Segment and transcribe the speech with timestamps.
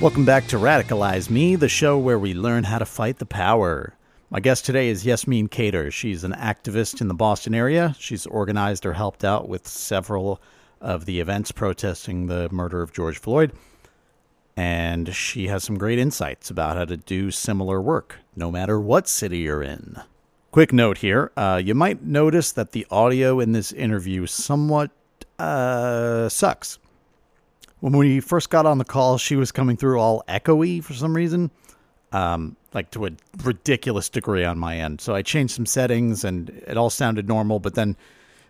[0.00, 3.94] Welcome back to Radicalize Me, the show where we learn how to fight the power.
[4.30, 5.92] My guest today is Yasmeen Khader.
[5.92, 7.96] She's an activist in the Boston area.
[7.98, 10.40] She's organized or helped out with several
[10.80, 13.50] of the events protesting the murder of George Floyd.
[14.56, 19.08] And she has some great insights about how to do similar work, no matter what
[19.08, 19.96] city you're in.
[20.52, 24.92] Quick note here uh, you might notice that the audio in this interview somewhat
[25.40, 26.78] uh, sucks.
[27.80, 31.14] When we first got on the call, she was coming through all echoey for some
[31.14, 31.50] reason,
[32.12, 33.10] um, like to a
[33.42, 35.00] ridiculous degree on my end.
[35.00, 37.60] So I changed some settings and it all sounded normal.
[37.60, 37.96] But then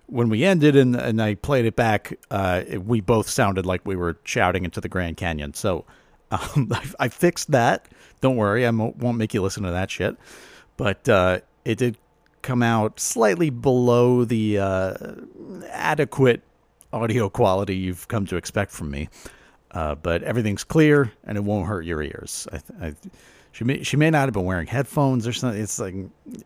[0.06, 3.84] when we ended and, and I played it back, uh, it, we both sounded like
[3.84, 5.52] we were shouting into the Grand Canyon.
[5.52, 5.84] So
[6.30, 7.88] um, I, I, fixed that.
[8.20, 10.16] Don't worry, I won't make you listen to that shit.
[10.76, 11.96] But uh, it did
[12.42, 14.94] come out slightly below the uh,
[15.70, 16.42] adequate
[16.92, 19.08] audio quality you've come to expect from me.
[19.70, 22.48] Uh, but everything's clear and it won't hurt your ears.
[22.52, 22.94] I, I,
[23.52, 25.60] she may she may not have been wearing headphones or something.
[25.60, 25.94] It's like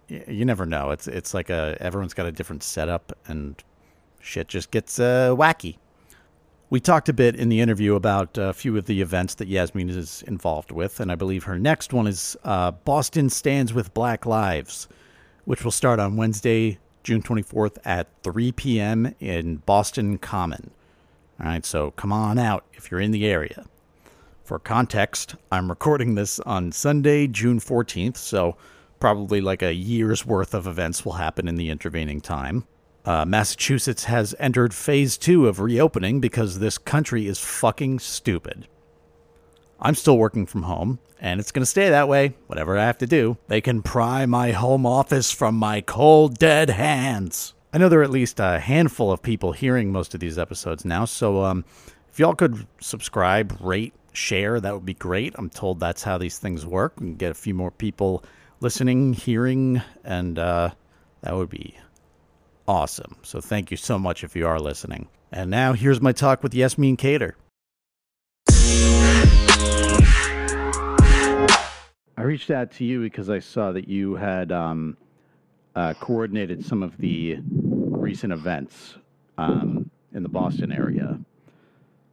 [0.08, 0.90] you never know.
[0.90, 3.62] It's it's like a everyone's got a different setup and
[4.20, 5.76] shit just gets uh, wacky.
[6.70, 9.90] We talked a bit in the interview about a few of the events that Yasmeen
[9.90, 14.24] is involved with, and I believe her next one is uh, Boston Stands with Black
[14.24, 14.88] Lives,
[15.44, 19.14] which will start on Wednesday, June 24th at 3 p.m.
[19.20, 20.70] in Boston Common.
[21.40, 23.64] All right, so come on out if you're in the area.
[24.44, 28.56] For context, I'm recording this on Sunday, June 14th, so
[29.00, 32.64] probably like a year's worth of events will happen in the intervening time.
[33.04, 38.68] Uh, Massachusetts has entered phase two of reopening because this country is fucking stupid.
[39.82, 42.98] I'm still working from home, and it's going to stay that way, whatever I have
[42.98, 43.36] to do.
[43.48, 47.54] They can pry my home office from my cold, dead hands.
[47.72, 50.84] I know there are at least a handful of people hearing most of these episodes
[50.84, 51.64] now, so um,
[52.12, 55.34] if y'all could subscribe, rate, share, that would be great.
[55.36, 57.00] I'm told that's how these things work.
[57.00, 58.24] and get a few more people
[58.60, 60.70] listening, hearing, and uh,
[61.22, 61.76] that would be
[62.68, 63.16] awesome.
[63.22, 65.08] So thank you so much if you are listening.
[65.32, 67.32] And now here's my talk with Yasmeen Khader.
[72.16, 74.96] I reached out to you because I saw that you had um,
[75.74, 78.96] uh, coordinated some of the recent events
[79.38, 81.18] um, in the Boston area.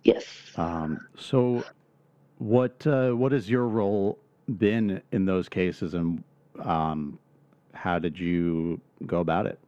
[0.03, 0.25] Yes.
[0.55, 1.63] Um, so,
[2.37, 4.17] what uh, what has your role
[4.57, 6.23] been in those cases, and
[6.63, 7.19] um,
[7.73, 9.59] how did you go about it?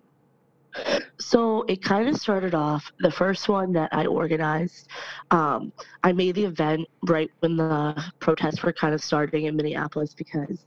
[1.18, 4.88] So it kind of started off the first one that I organized.
[5.30, 5.72] Um,
[6.04, 10.66] I made the event right when the protests were kind of starting in Minneapolis because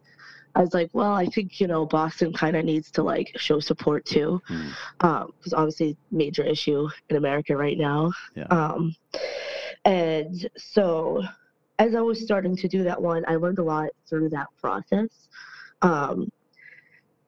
[0.54, 3.58] I was like, well, I think you know Boston kind of needs to like show
[3.60, 4.64] support too, because
[5.00, 5.22] mm.
[5.22, 8.12] um, obviously major issue in America right now.
[8.36, 8.44] Yeah.
[8.44, 8.94] Um,
[9.84, 11.22] and so
[11.78, 15.08] as I was starting to do that one, I learned a lot through that process.
[15.82, 16.30] Um,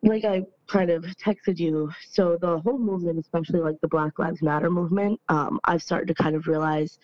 [0.02, 4.42] like I kind of texted you, so the whole movement, especially like the Black Lives
[4.42, 6.98] Matter movement, um, I've started to kind of realize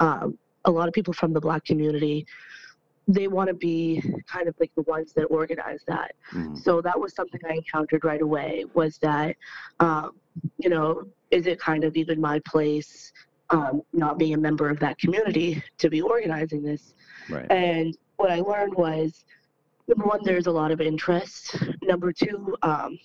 [0.00, 2.26] um, a lot of people from the Black community,
[3.08, 6.12] they want to be kind of like the ones that organize that.
[6.32, 6.56] Mm.
[6.58, 8.66] So that was something I encountered right away.
[8.74, 9.36] Was that,
[9.80, 10.16] um,
[10.58, 13.12] you know, is it kind of even my place,
[13.50, 16.94] um, not being a member of that community, to be organizing this?
[17.30, 17.50] Right.
[17.50, 19.24] And what I learned was
[19.88, 21.56] number one, there's a lot of interest.
[21.82, 22.98] Number two, um,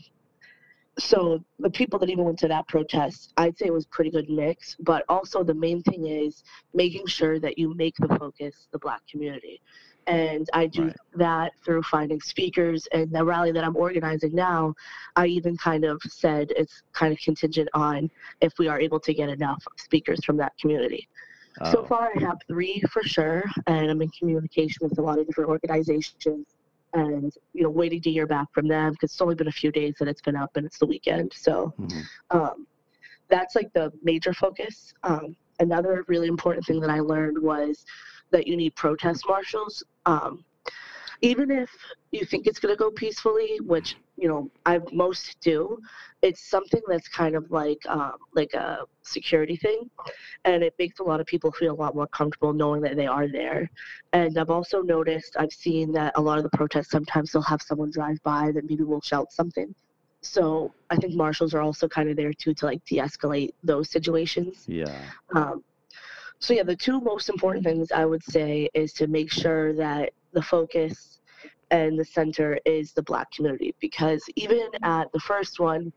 [0.99, 4.29] so the people that even went to that protest, I'd say it was pretty good
[4.29, 4.75] mix.
[4.79, 6.43] But also the main thing is
[6.73, 9.61] making sure that you make the focus the Black community.
[10.05, 10.95] And I do right.
[11.15, 12.87] that through finding speakers.
[12.91, 14.75] And the rally that I'm organizing now,
[15.15, 18.11] I even kind of said it's kind of contingent on
[18.41, 21.07] if we are able to get enough speakers from that community.
[21.61, 21.71] Oh.
[21.71, 25.27] So far, I have three for sure, and I'm in communication with a lot of
[25.27, 26.43] different organizations
[26.93, 29.71] and you know waiting to hear back from them because it's only been a few
[29.71, 32.37] days that it's been up and it's the weekend so mm-hmm.
[32.37, 32.67] um,
[33.29, 37.85] that's like the major focus um, another really important thing that i learned was
[38.31, 40.43] that you need protest marshals um,
[41.23, 41.69] even if
[42.11, 45.79] you think it's going to go peacefully, which you know I most do,
[46.21, 49.89] it's something that's kind of like um, like a security thing,
[50.43, 53.07] and it makes a lot of people feel a lot more comfortable knowing that they
[53.07, 53.71] are there.
[54.11, 57.61] And I've also noticed I've seen that a lot of the protests sometimes they'll have
[57.61, 59.73] someone drive by that maybe will shout something.
[60.19, 64.65] So I think marshals are also kind of there too to like de-escalate those situations.
[64.67, 65.01] Yeah.
[65.35, 65.63] Um,
[66.43, 70.11] so yeah, the two most important things I would say is to make sure that
[70.33, 71.21] the focus
[71.71, 75.93] and the center is the black community because even at the first one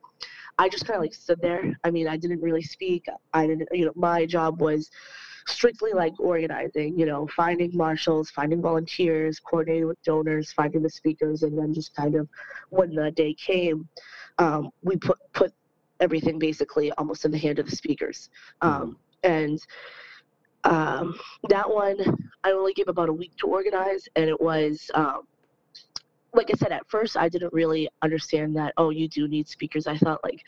[0.58, 1.76] i just kind of like stood there.
[1.82, 3.06] I mean i didn't really speak.
[3.34, 4.88] I didn't you know my job was
[5.48, 11.42] strictly like organizing, you know, finding marshals, finding volunteers, coordinating with donors, finding the speakers,
[11.42, 12.28] and then just kind of
[12.70, 13.88] when the day came,
[14.38, 15.52] um, we put put
[15.98, 18.30] everything basically almost in the hand of the speakers.
[18.60, 19.60] Um, and
[20.66, 21.18] um,
[21.48, 21.96] that one,
[22.44, 25.22] I only gave about a week to organize, and it was um,
[26.36, 28.74] like I said, at first I didn't really understand that.
[28.76, 29.86] Oh, you do need speakers.
[29.86, 30.42] I thought like,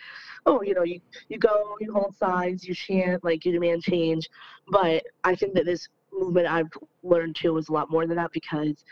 [0.46, 4.28] oh, you know, you you go, you hold signs, you chant, like you demand change.
[4.68, 6.70] But I think that this movement I've
[7.02, 8.84] learned too is a lot more than that because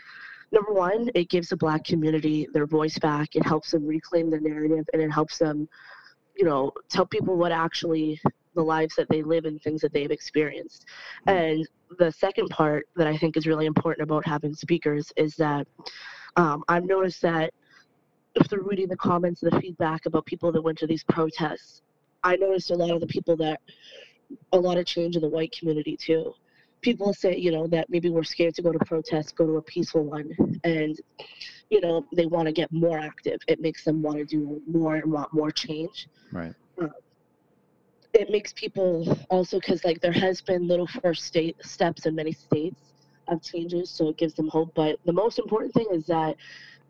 [0.51, 3.35] number one, it gives the black community their voice back.
[3.35, 5.69] It helps them reclaim the narrative, and it helps them,
[6.35, 8.19] you know, tell people what actually
[8.57, 10.85] the lives that they live and things that they've experienced.
[11.27, 11.65] And
[11.97, 15.67] the second part that I think is really important about having speakers is that
[16.35, 17.53] um, I've noticed that
[18.49, 21.81] through reading the comments and the feedback about people that went to these protests,
[22.23, 23.61] I noticed a lot of the people that
[24.51, 26.33] a lot of change in the white community too.
[26.81, 29.61] People say, you know, that maybe we're scared to go to protests, go to a
[29.61, 30.31] peaceful one,
[30.63, 30.99] and
[31.69, 33.39] you know they want to get more active.
[33.47, 36.07] It makes them want to do more and want more change.
[36.31, 36.53] Right.
[36.79, 36.91] Um,
[38.17, 42.31] it makes people also because like there has been little first state steps in many
[42.31, 42.81] states
[43.27, 44.71] of changes, so it gives them hope.
[44.73, 46.35] But the most important thing is that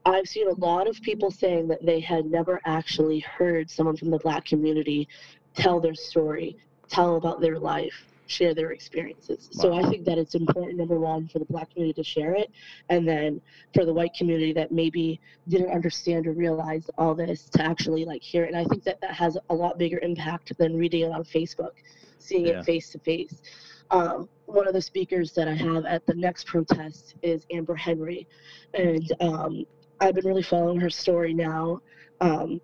[0.05, 4.09] I've seen a lot of people saying that they had never actually heard someone from
[4.09, 5.07] the black community
[5.53, 6.55] tell their story,
[6.87, 9.49] tell about their life, share their experiences.
[9.53, 9.61] Wow.
[9.61, 12.51] So I think that it's important, number one, for the black community to share it,
[12.89, 13.41] and then
[13.73, 18.21] for the white community that maybe didn't understand or realize all this to actually like
[18.21, 18.53] hear it.
[18.53, 21.71] And I think that that has a lot bigger impact than reading it on Facebook,
[22.19, 22.59] seeing yeah.
[22.59, 23.41] it face to face.
[23.89, 28.27] Um, one of the speakers that I have at the next protest is Amber Henry,
[28.73, 29.65] and um,
[29.99, 31.81] I've been really following her story now,
[32.21, 32.61] um,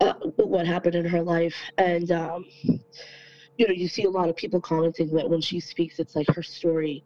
[0.00, 2.46] uh, what happened in her life, and um,
[3.58, 6.28] you know, you see a lot of people commenting that when she speaks, it's like
[6.34, 7.04] her story.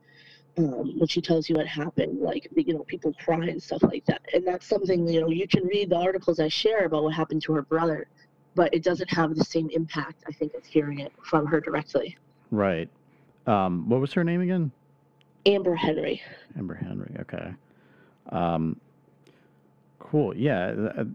[0.59, 4.05] Um, when she tells you what happened, like you know, people cry and stuff like
[4.07, 7.15] that, and that's something you know you can read the articles I share about what
[7.15, 8.09] happened to her brother,
[8.57, 12.19] but it doesn't have the same impact I think as hearing it from her directly.
[12.51, 12.89] Right.
[13.47, 14.73] Um, what was her name again?
[15.47, 16.21] Amber Henry.
[16.59, 17.15] Amber Henry.
[17.21, 17.55] Okay.
[18.31, 18.81] Um,
[20.01, 20.37] cool.
[20.37, 21.07] Yeah, th-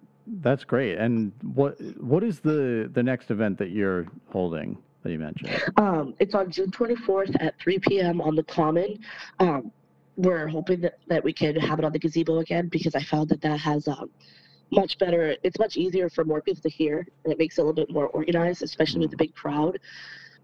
[0.42, 0.98] that's great.
[0.98, 5.52] And what what is the the next event that you're holding that you mentioned?
[5.78, 8.22] Um, it's on June 24th at 3 p.m.
[8.22, 9.00] on the Common.
[9.40, 9.72] Um,
[10.18, 13.30] we're hoping that, that we can have it on the gazebo again because I found
[13.30, 14.10] that that has um,
[14.72, 15.36] much better.
[15.44, 17.94] It's much easier for more people to hear, and it makes it a little bit
[17.94, 19.80] more organized, especially with the big crowd.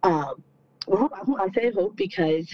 [0.03, 0.43] Um,
[0.87, 1.09] well,
[1.39, 2.53] I say hope because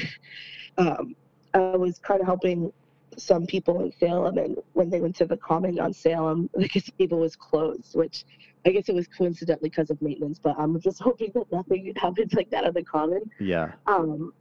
[0.77, 1.15] um,
[1.53, 2.71] I was kind of helping
[3.17, 7.17] some people in Salem, and when they went to the common on Salem, the gazebo
[7.17, 8.23] was closed, which
[8.67, 10.39] I guess it was coincidentally because of maintenance.
[10.39, 13.21] But I'm just hoping that nothing happens like that on the common.
[13.39, 13.71] Yeah.
[13.87, 14.33] Um.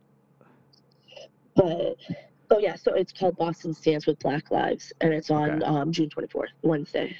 [1.54, 1.96] But
[2.50, 5.64] oh yeah, so it's called Boston Stands with Black Lives, and it's on okay.
[5.64, 7.16] um, June 24th, Wednesday.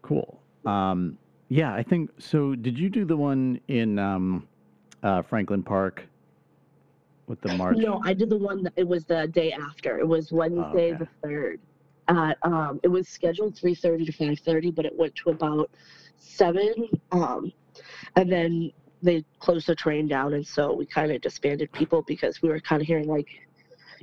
[0.00, 0.40] Cool.
[0.64, 1.18] Um.
[1.48, 2.54] Yeah, I think so.
[2.54, 4.48] Did you do the one in um
[5.02, 6.06] uh, Franklin Park
[7.26, 7.76] with the march?
[7.76, 8.62] No, I did the one.
[8.62, 9.98] That, it was the day after.
[9.98, 10.96] It was Wednesday oh, okay.
[10.98, 11.60] the third.
[12.08, 15.70] At um, it was scheduled three thirty to five thirty, but it went to about
[16.22, 16.88] seven.
[17.10, 17.52] Um,
[18.16, 22.40] and then they closed the train down, and so we kind of disbanded people because
[22.40, 23.28] we were kind of hearing like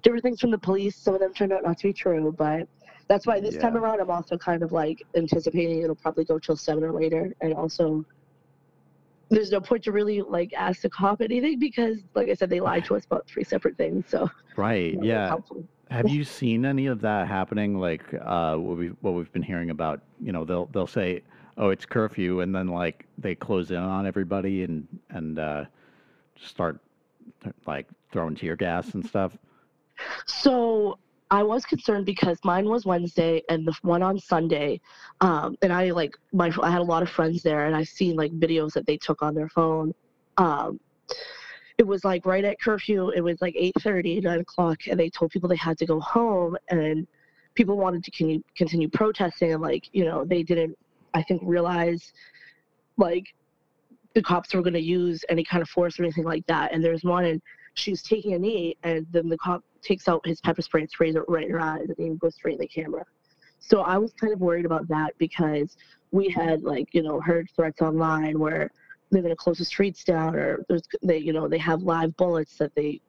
[0.02, 0.96] different things from the police.
[0.96, 2.68] Some of them turned out not to be true, but
[3.08, 3.62] that's why this yeah.
[3.62, 7.34] time around I'm also kind of like anticipating it'll probably go till seven or later,
[7.42, 8.06] and also
[9.30, 12.60] there's no point to really like ask the cop anything because like i said they
[12.60, 15.36] lied to us about three separate things so right you know, yeah
[15.92, 19.70] have you seen any of that happening like uh, what we what we've been hearing
[19.70, 21.22] about you know they'll they'll say
[21.60, 25.66] oh it's curfew and then like they close in on everybody and and uh,
[26.42, 26.80] start
[27.68, 29.38] like throwing tear gas and stuff
[30.26, 30.98] so
[31.32, 34.82] I was concerned because mine was Wednesday and the one on Sunday,
[35.22, 38.16] um, and I like my I had a lot of friends there, and I've seen
[38.16, 39.94] like videos that they took on their phone.
[40.38, 40.80] Um,
[41.78, 43.10] it was like right at curfew.
[43.10, 46.58] It was like 8:30, 9 o'clock, and they told people they had to go home,
[46.70, 47.08] and
[47.54, 50.76] people wanted to continue, continue protesting, and like you know they didn't,
[51.14, 52.14] I think, realize
[52.98, 53.26] like
[54.14, 56.74] the cops were going to use any kind of force or anything like that.
[56.74, 57.42] And there's one, and
[57.76, 60.90] she was taking a knee, and then the cop takes out his pepper spray and
[60.90, 63.06] sprays it right in her eyes, and then goes straight in the camera.
[63.60, 65.78] So I was kind of worried about that because
[66.12, 68.72] we had like you know heard threats online where
[69.12, 72.16] they're going to close the streets down, or there's they you know they have live
[72.18, 73.02] bullets that they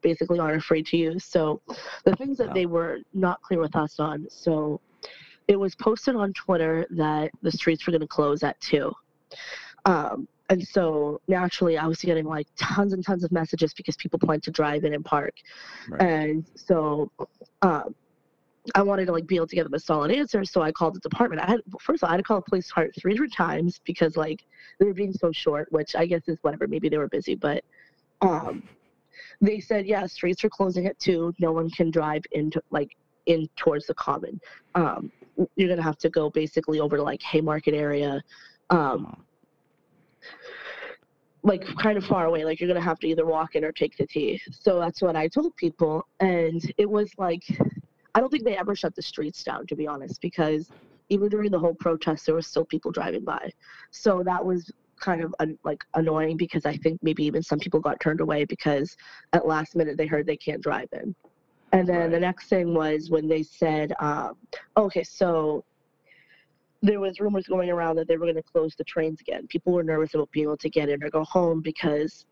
[0.00, 1.24] basically aren't afraid to use.
[1.24, 1.60] So
[2.04, 2.54] the things that wow.
[2.54, 4.26] they were not clear with us on.
[4.30, 4.80] So
[5.48, 8.92] it was posted on Twitter that the streets were going to close at two.
[9.84, 14.18] Um, and so naturally I was getting like tons and tons of messages because people
[14.18, 15.34] plan to drive in and park.
[15.88, 16.02] Right.
[16.02, 17.10] And so
[17.62, 17.94] um,
[18.74, 20.44] I wanted to like be able to give them a solid answer.
[20.44, 21.42] So I called the department.
[21.42, 23.80] I had first of all I had to call the police department three different times
[23.84, 24.44] because like
[24.78, 26.66] they were being so short, which I guess is whatever.
[26.66, 27.64] Maybe they were busy, but
[28.20, 28.62] um,
[29.40, 31.34] they said yeah, streets are closing at two.
[31.38, 34.40] No one can drive into like in towards the common.
[34.74, 35.10] Um,
[35.56, 38.22] you're gonna have to go basically over to like Haymarket area.
[38.70, 39.22] Um, Oh,
[41.42, 43.96] like kind of far away like you're gonna have to either walk in or take
[43.96, 44.40] the t.
[44.50, 47.42] So that's what i told people and it was like
[48.14, 50.70] i don't think they ever shut the streets down to be honest because
[51.08, 53.48] even during the whole protest there were still people driving by.
[53.92, 57.80] So that was kind of un- like annoying because i think maybe even some people
[57.80, 58.96] got turned away because
[59.34, 61.14] at last minute they heard they can't drive in
[61.76, 64.36] and then the next thing was when they said um,
[64.76, 65.64] okay so
[66.82, 69.46] there was rumors going around that they were going to close the trains again.
[69.48, 72.26] People were nervous about being able to get in or go home because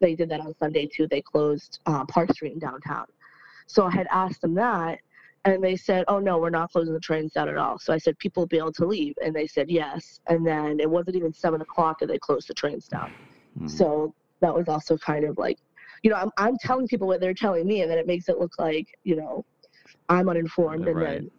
[0.00, 1.06] they did that on Sunday too.
[1.08, 3.06] They closed uh, Park Street in downtown.
[3.66, 4.98] So I had asked them that,
[5.44, 7.98] and they said, "Oh no, we're not closing the trains down at all." So I
[7.98, 10.20] said, "People will be able to leave," and they said yes.
[10.28, 13.12] And then it wasn't even seven o'clock, and they closed the trains down.
[13.58, 13.70] mhm.
[13.70, 15.58] So that was also kind of like,
[16.02, 18.38] you know, I'm I'm telling people what they're telling me, and then it makes it
[18.38, 19.44] look like you know,
[20.08, 21.20] I'm uninformed, and Right.
[21.20, 21.30] then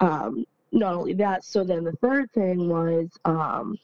[0.00, 3.76] um, not only that, so then the third thing was, um,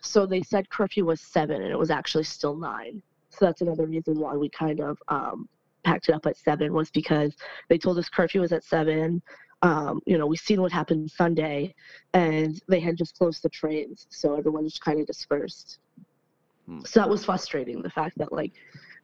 [0.00, 3.02] so they said curfew was seven, and it was actually still nine.
[3.30, 5.48] So that's another reason why we kind of um,
[5.84, 7.34] packed it up at seven was because
[7.68, 9.22] they told us curfew was at seven.
[9.62, 11.74] Um, you know, we seen what happened Sunday,
[12.12, 15.78] and they had just closed the trains, so everyone just kind of dispersed.
[16.66, 16.80] Hmm.
[16.84, 17.82] So that was frustrating.
[17.82, 18.52] The fact that like,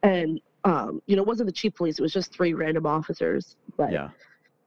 [0.03, 3.55] and um, you know, it wasn't the chief police; it was just three random officers.
[3.77, 4.09] But yeah.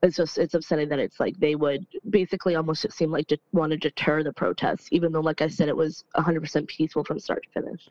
[0.02, 3.38] it's just it's upsetting that it's like they would basically almost it seemed like to
[3.52, 7.18] want to deter the protests, even though, like I said, it was 100% peaceful from
[7.18, 7.88] start to finish.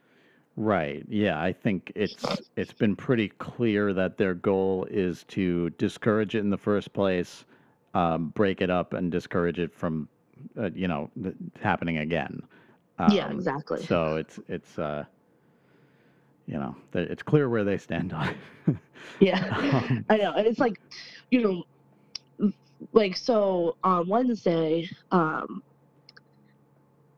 [0.56, 1.04] Right.
[1.10, 6.40] Yeah, I think it's it's been pretty clear that their goal is to discourage it
[6.40, 7.46] in the first place,
[7.96, 10.08] um, break it up, and discourage it from,
[10.58, 11.10] uh, you know,
[11.60, 12.44] happening again.
[13.10, 13.82] yeah, Um, exactly.
[13.82, 15.06] So it's it's uh,
[16.48, 18.36] you know, it's clear where they stand on.
[18.68, 18.76] it.
[19.20, 20.80] Yeah, Um, I know, and it's like,
[21.32, 22.52] you know,
[22.92, 25.64] like so on Wednesday, um,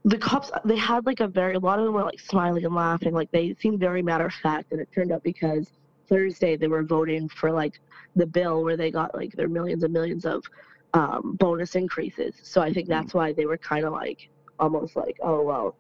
[0.04, 2.76] the cops they had like a very a lot of them were like smiling and
[2.76, 5.72] laughing, like they seemed very matter of fact, and it turned out because
[6.08, 7.80] Thursday they were voting for like
[8.16, 10.44] the bill where they got like their millions and millions of
[10.94, 12.36] um, bonus increases.
[12.44, 14.30] So I think that's why they were kind of like
[14.60, 15.76] almost like, oh well,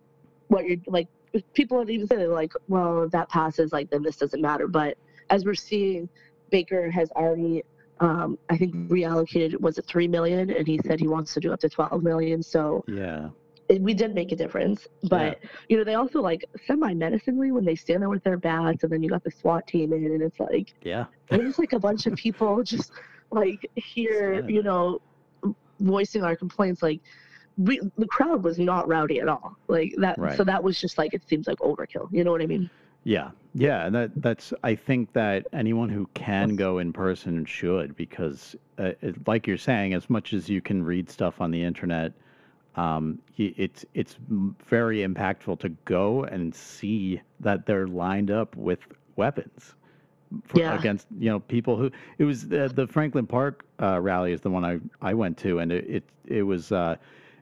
[0.48, 1.08] what you're like.
[1.54, 4.68] People would even they're like, well, if that passes, like then this doesn't matter.
[4.68, 4.98] But
[5.30, 6.08] as we're seeing,
[6.50, 7.64] Baker has already,
[8.00, 9.60] um, I think, reallocated.
[9.60, 10.50] Was it three million?
[10.50, 12.42] And he said he wants to do up to twelve million.
[12.44, 13.30] So yeah.
[13.70, 14.88] it, we did make a difference.
[15.04, 15.40] But
[15.70, 19.04] you know, they also like semi-menacingly when they stand there with their bats, and then
[19.04, 21.06] you got the SWAT team in, and it's like Yeah.
[21.30, 22.92] there's like a bunch of people just
[23.32, 25.02] like here, you know,
[25.80, 26.82] voicing our complaints.
[26.82, 27.02] Like
[27.58, 29.58] we, the crowd was not rowdy at all.
[29.68, 30.18] Like that.
[30.18, 30.36] Right.
[30.38, 32.10] So that was just like it seems like overkill.
[32.12, 32.70] You know what I mean?
[33.04, 37.96] Yeah, yeah, and that that's I think that anyone who can go in person should
[37.96, 41.64] because, uh, it, like you're saying, as much as you can read stuff on the
[41.64, 42.14] internet,
[42.76, 44.18] um, it's it's
[44.68, 48.80] very impactful to go and see that they're lined up with
[49.18, 49.76] weapons
[50.46, 50.78] for, Yeah.
[50.78, 54.50] against you know people who it was the, the Franklin Park uh, rally is the
[54.50, 56.72] one I I went to and it it, it was.
[56.72, 56.96] Uh,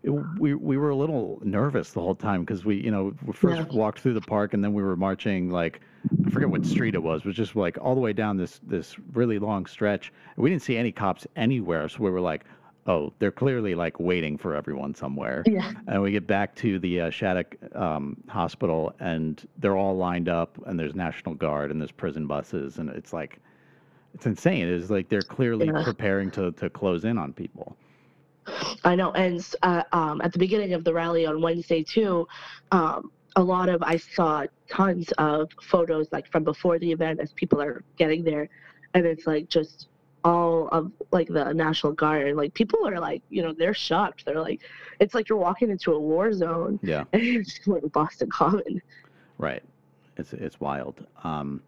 [0.03, 3.33] it, we we were a little nervous the whole time because we you know we
[3.33, 3.75] first Yeah.
[3.75, 5.81] walked through the park and then we were marching like
[6.25, 8.59] I forget what street it was, it was just like all the way down this
[8.67, 10.11] this really long stretch.
[10.37, 12.45] We didn't see any cops anywhere, so we were like,
[12.87, 15.43] oh, they're clearly like waiting for everyone somewhere.
[15.45, 15.71] Yeah.
[15.87, 20.57] And we get back to the uh, Shattuck um, Hospital, and they're all lined up,
[20.65, 23.39] and there's National Guard, and there's prison buses, and it's like,
[24.13, 24.67] it's insane.
[24.67, 25.83] It's like they're clearly Yeah.
[25.83, 27.75] preparing to, to close in on people.
[28.83, 32.27] I know, and uh, um, at the beginning of the rally on Wednesday too,
[32.71, 37.31] um, a lot of I saw tons of photos like from before the event as
[37.33, 38.49] people are getting there,
[38.93, 39.87] and it's like just
[40.23, 44.25] all of like the National Guard and like people are like you know they're shocked.
[44.25, 44.61] They're like,
[44.99, 48.81] it's like you're walking into a war zone Yeah, and you're just to Boston Common.
[49.37, 49.63] right.
[50.17, 51.05] It's it's wild.
[51.23, 51.61] Um,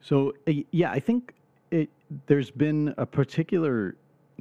[0.00, 1.34] so uh, yeah, I think
[1.70, 1.90] it.
[2.26, 3.94] There's been a particular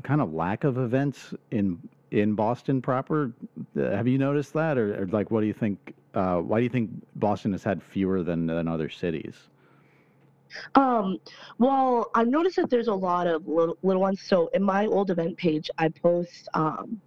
[0.03, 1.79] kind of lack of events in
[2.11, 3.31] in Boston proper.
[3.77, 5.93] Uh, have you noticed that, or, or like, what do you think?
[6.13, 9.35] Uh, why do you think Boston has had fewer than than other cities?
[10.75, 11.17] Um,
[11.57, 14.21] well, I noticed that there's a lot of little, little ones.
[14.21, 17.01] So in my old event page, I post um,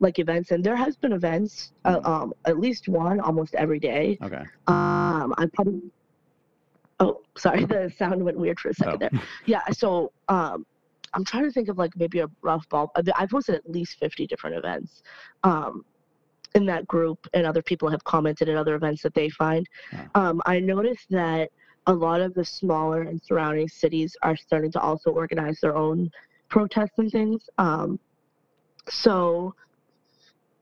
[0.00, 2.06] like events, and there has been events, uh, Mm.
[2.08, 4.16] um, at least one almost every day.
[4.22, 4.42] Okay.
[4.66, 5.82] Um, I probably.
[7.00, 9.08] Oh, sorry, the sound went weird for a second Oh.
[9.10, 9.22] there.
[9.44, 10.64] Yeah, so um,
[11.14, 12.90] I'm trying to think of like maybe a rough ball.
[12.94, 15.02] uh, I've posted at least 50 different events
[15.44, 15.84] um,
[16.54, 19.68] in that group, and other people have commented at other events that they find.
[19.90, 20.04] Huh.
[20.14, 21.50] Um, I noticed that
[21.86, 26.10] a lot of the smaller and surrounding cities are starting to also organize their own
[26.48, 27.48] protests and things.
[27.58, 27.98] Um,
[28.88, 29.54] so,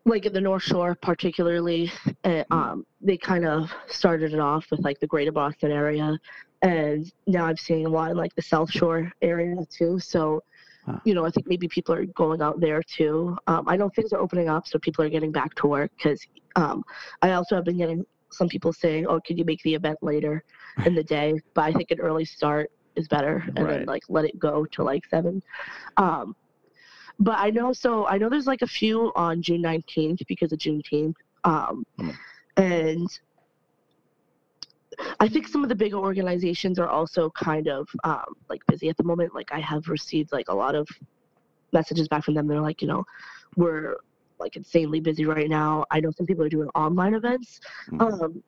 [0.04, 1.90] like in the North Shore, particularly,
[2.24, 6.16] uh, um, they kind of started it off with like the Greater Boston area,
[6.62, 9.98] and now I'm seeing a lot in like the South Shore area too.
[9.98, 10.42] So,
[10.84, 10.98] Huh.
[11.04, 13.36] you know, I think maybe people are going out there too.
[13.48, 16.20] Um, I know things are opening up, so people are getting back to work because
[16.54, 16.82] um,
[17.22, 20.42] I also have been getting some people saying, "Oh, could you make the event later
[20.84, 23.78] in the day?" But I think an early start is better, and Right.
[23.78, 25.42] then like let it go to like seven.
[25.96, 26.34] Um,
[27.18, 30.58] but I know, so I know there's like a few on June 19th because of
[30.58, 31.14] Juneteenth.
[31.44, 32.10] Um, Hmm.
[32.58, 33.08] And
[35.20, 38.96] I think some of the bigger organizations are also kind of um, like busy at
[38.96, 39.34] the moment.
[39.34, 40.88] Like I have received like a lot of
[41.72, 42.46] messages back from them.
[42.46, 43.04] They're like, you know,
[43.56, 43.96] we're
[44.38, 45.84] like insanely busy right now.
[45.90, 47.60] I know some people are doing online events.
[47.90, 48.00] Mhm.
[48.22, 48.42] Um,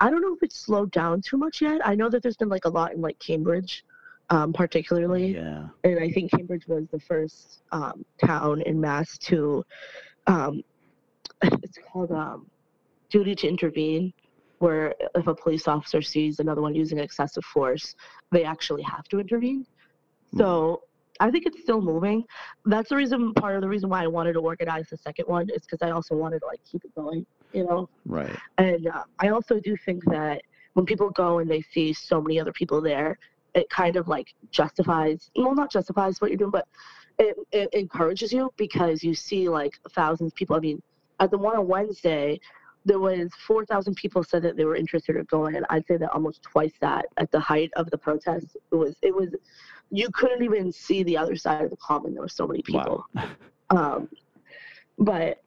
[0.00, 1.86] I don't know if it's slowed down too much yet.
[1.86, 3.84] I know that there's been like a lot in like Cambridge,
[4.30, 5.68] um, particularly Yeah.
[5.84, 9.64] and I think Cambridge was the first um, town in Mass to,
[10.26, 10.62] um,
[11.42, 12.46] it's called um,
[13.10, 14.12] duty to intervene,
[14.60, 17.94] where if a police officer sees another one using excessive force,
[18.30, 19.66] they actually have to intervene.
[20.36, 20.82] So
[21.18, 22.24] I think it's still moving.
[22.64, 25.48] That's the reason, part of the reason why I wanted to organize the second one
[25.50, 27.88] is because I also wanted to like keep it going, you know.
[28.06, 28.36] Right.
[28.58, 30.42] And uh, I also do think that
[30.74, 33.18] when people go and they see so many other people there,
[33.54, 36.68] it kind of like justifies, well, not justifies what you're doing, but
[37.18, 40.54] it, it encourages you because you see like thousands of people.
[40.54, 40.82] I mean,
[41.18, 42.40] at the one on Wednesday,
[42.84, 46.10] there was 4,000 people said that they were interested in going, and I'd say that
[46.12, 48.56] almost twice that at the height of the protest.
[48.72, 49.28] It was, it was,
[49.90, 52.14] you couldn't even see the other side of the common.
[52.14, 53.06] There were so many people.
[53.14, 53.24] Wow.
[53.72, 54.08] Um,
[54.98, 55.44] but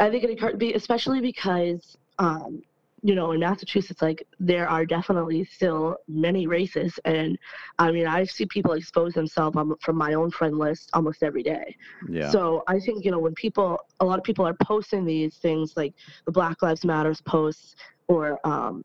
[0.00, 2.64] I think it encouraged, especially because, um,
[3.02, 7.36] you know, in Massachusetts, like there are definitely still many races, and
[7.78, 11.42] I mean, I see people expose themselves um, from my own friend list almost every
[11.42, 11.76] day.
[12.08, 12.30] Yeah.
[12.30, 15.74] So I think you know when people, a lot of people are posting these things
[15.76, 15.94] like
[16.26, 17.74] the Black Lives Matters posts,
[18.06, 18.84] or um,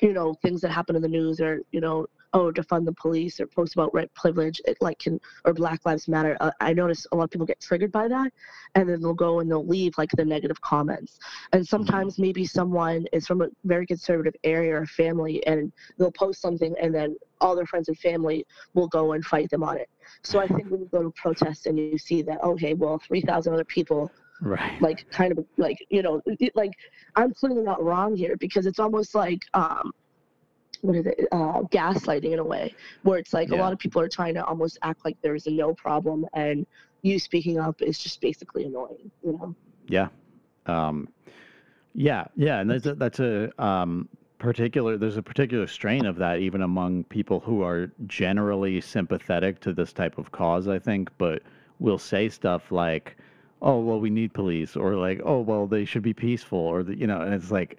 [0.00, 3.40] you know things that happen in the news, or you know, oh defund the police,
[3.40, 6.36] or post about white privilege, it like can or Black Lives Matter.
[6.40, 8.32] Uh, I notice a lot of people get triggered by that,
[8.74, 11.18] and then they'll go and they'll leave like the negative comments.
[11.52, 16.42] And sometimes maybe someone is from a very conservative area or family, and they'll post
[16.42, 18.44] something, and then all their friends and family
[18.74, 19.88] will go and fight them on it.
[20.22, 23.20] So I think when you go to protest and you see that, okay, well, three
[23.20, 24.80] thousand other people right.
[24.82, 26.20] like kind of like you know
[26.54, 26.72] like
[27.16, 29.92] i'm clearly not wrong here because it's almost like um
[30.84, 34.00] what is it uh gaslighting in a way where it's like a lot of people
[34.00, 36.66] are trying to almost act like there's a no problem and
[37.02, 39.54] you speaking up is just basically annoying you know
[39.88, 40.08] Yeah.
[40.66, 41.08] Um,
[41.94, 44.96] yeah, yeah, and that's a, that's a um, particular.
[44.96, 49.92] There's a particular strain of that even among people who are generally sympathetic to this
[49.92, 50.66] type of cause.
[50.66, 51.42] I think, but
[51.78, 53.16] will say stuff like,
[53.62, 56.98] "Oh, well, we need police," or like, "Oh, well, they should be peaceful," or the,
[56.98, 57.78] you know, and it's like,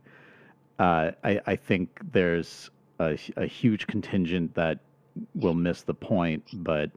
[0.79, 4.79] uh, I I think there's a, a huge contingent that
[5.35, 6.91] will miss the point, but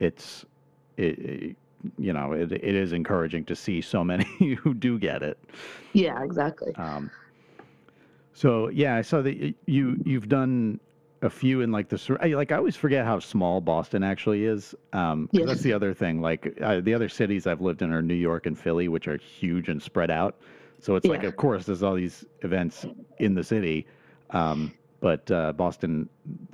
[0.00, 0.44] it's
[0.96, 1.56] it, it
[1.98, 4.24] you know it, it is encouraging to see so many
[4.62, 5.38] who do get it.
[5.92, 6.74] Yeah exactly.
[6.76, 7.10] Um,
[8.36, 10.80] so yeah i saw that you you've done
[11.22, 15.28] a few in like the like i always forget how small boston actually is um
[15.30, 15.46] Yes.
[15.46, 18.46] that's the other thing like uh, the other cities i've lived in are new york
[18.46, 20.36] and philly which are huge and spread out.
[20.80, 22.84] So it's like of course there's all these events
[23.18, 23.86] in the city.
[24.30, 24.72] Um,
[25.06, 26.08] but uh, boston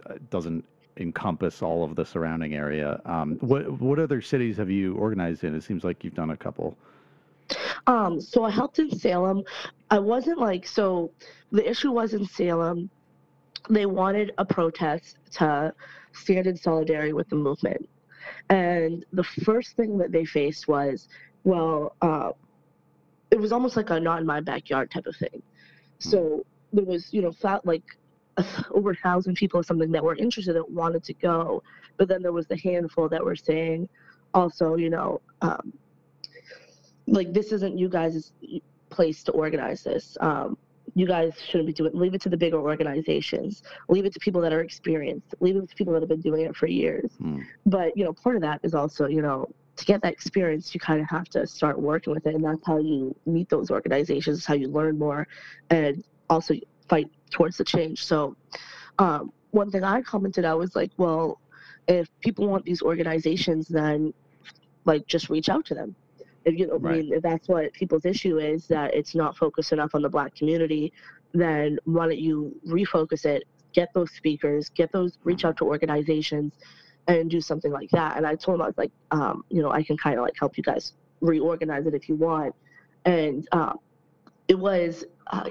[0.06, 0.64] uh, doesn't
[0.96, 5.54] encompass all of the surrounding area um, what what other cities have you organized in
[5.54, 6.76] it seems like you've done a couple
[7.86, 9.42] Um, so I helped in Salem.
[9.90, 10.84] I wasn't like so.
[11.50, 12.90] The issue was in Salem.
[13.68, 15.72] They wanted a protest to
[16.12, 17.88] stand in solidarity with the movement,
[18.48, 21.08] and the first thing that they faced was,
[21.44, 22.30] well, uh,
[23.30, 25.42] it was almost like a not in my backyard type of thing.
[25.98, 27.84] So there was, you know, felt like
[28.72, 31.62] over a thousand people or something that were interested that wanted to go,
[31.96, 33.88] but then there was the handful that were saying,
[34.34, 35.20] also, you know.
[35.42, 35.72] Um,
[37.06, 38.32] like this isn't you guys'
[38.88, 40.16] place to organize this.
[40.20, 40.56] Um,
[40.94, 41.92] you guys shouldn't be doing.
[41.94, 43.62] Leave it to the bigger organizations.
[43.88, 45.34] Leave it to people that are experienced.
[45.40, 47.12] Leave it to people that have been doing it for years.
[47.18, 47.40] Hmm.
[47.66, 50.80] But you know, part of that is also you know to get that experience, you
[50.80, 54.44] kind of have to start working with it, and that's how you meet those organizations.
[54.44, 55.26] how you learn more,
[55.70, 56.54] and also
[56.88, 58.04] fight towards the change.
[58.04, 58.36] So,
[58.98, 61.40] um, one thing I commented, I was like, well,
[61.88, 64.12] if people want these organizations, then
[64.84, 65.94] like just reach out to them.
[66.44, 66.94] If you know, right.
[66.94, 70.08] I mean, if that's what people's issue is, that it's not focused enough on the
[70.08, 70.92] Black community,
[71.32, 73.44] then why don't you refocus it?
[73.72, 76.54] Get those speakers, get those, reach out to organizations,
[77.08, 78.16] and do something like that.
[78.16, 80.34] And I told him I was like, um, you know, I can kind of like
[80.38, 82.54] help you guys reorganize it if you want.
[83.04, 83.78] And um,
[84.48, 85.50] it was uh,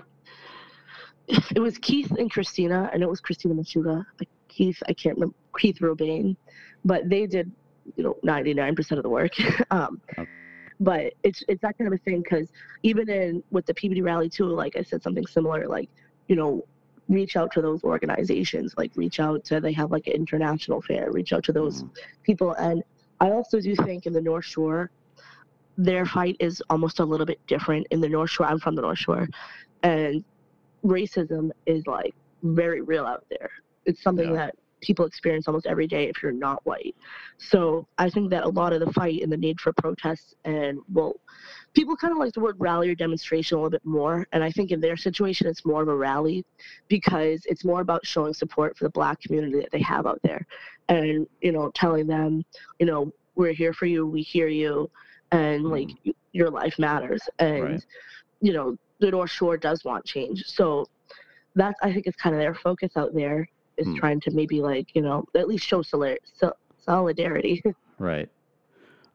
[1.55, 4.05] it was Keith and Christina, and it was Christina Machuga.
[4.47, 6.35] Keith, I can't remember Keith Robain,
[6.83, 7.51] but they did,
[7.95, 9.33] you know, ninety nine percent of the work.
[9.71, 10.27] um, okay.
[10.79, 12.49] But it's it's that kind of a thing because
[12.83, 15.89] even in with the PBD rally too, like I said, something similar, like
[16.27, 16.65] you know,
[17.09, 21.11] reach out to those organizations, like reach out to they have like an international fair,
[21.11, 21.89] reach out to those mm.
[22.23, 22.53] people.
[22.53, 22.81] And
[23.19, 24.89] I also do think in the North Shore,
[25.77, 27.85] their fight is almost a little bit different.
[27.91, 29.27] In the North Shore, I'm from the North Shore,
[29.83, 30.23] and
[30.85, 33.49] racism is like very real out there.
[33.85, 34.35] It's something yeah.
[34.35, 36.95] that people experience almost every day if you're not white.
[37.37, 40.79] So I think that a lot of the fight and the need for protests and
[40.91, 41.15] well,
[41.73, 44.27] people kind of like the word rally or demonstration a little bit more.
[44.31, 46.45] And I think in their situation, it's more of a rally
[46.87, 50.45] because it's more about showing support for the black community that they have out there
[50.87, 52.43] and, you know, telling them,
[52.79, 54.89] you know, we're here for you, we hear you,
[55.31, 56.13] and like mm.
[56.31, 57.21] your life matters.
[57.39, 57.85] And, right.
[58.41, 60.45] you know, the North Shore does want change.
[60.45, 60.87] So
[61.55, 63.95] that's, I think, is kind of their focus out there is hmm.
[63.95, 65.83] trying to maybe like you know at least show
[66.85, 67.63] solidarity.
[67.99, 68.29] right.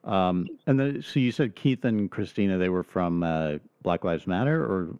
[0.03, 4.27] Um, and then, so you said Keith and Christina, they were from uh, Black Lives
[4.27, 4.95] Matter, or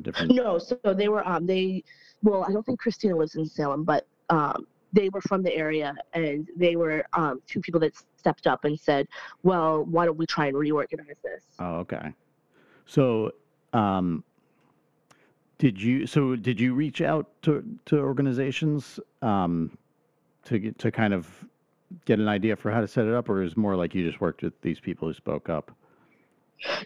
[0.00, 0.34] different?
[0.34, 1.82] No, so they were um they,
[2.22, 5.94] well, I don't think Christina lives in Salem, but um they were from the area,
[6.14, 9.06] and they were um two people that stepped up and said,
[9.42, 11.42] well, why don't we try and reorganize this?
[11.58, 12.12] Oh, okay.
[12.86, 13.32] So,
[13.72, 14.24] um,
[15.58, 19.76] did you so did you reach out to to organizations um,
[20.44, 21.28] to get to kind of
[22.04, 24.20] get an idea for how to set it up, or is more like you just
[24.20, 25.70] worked with these people who spoke up?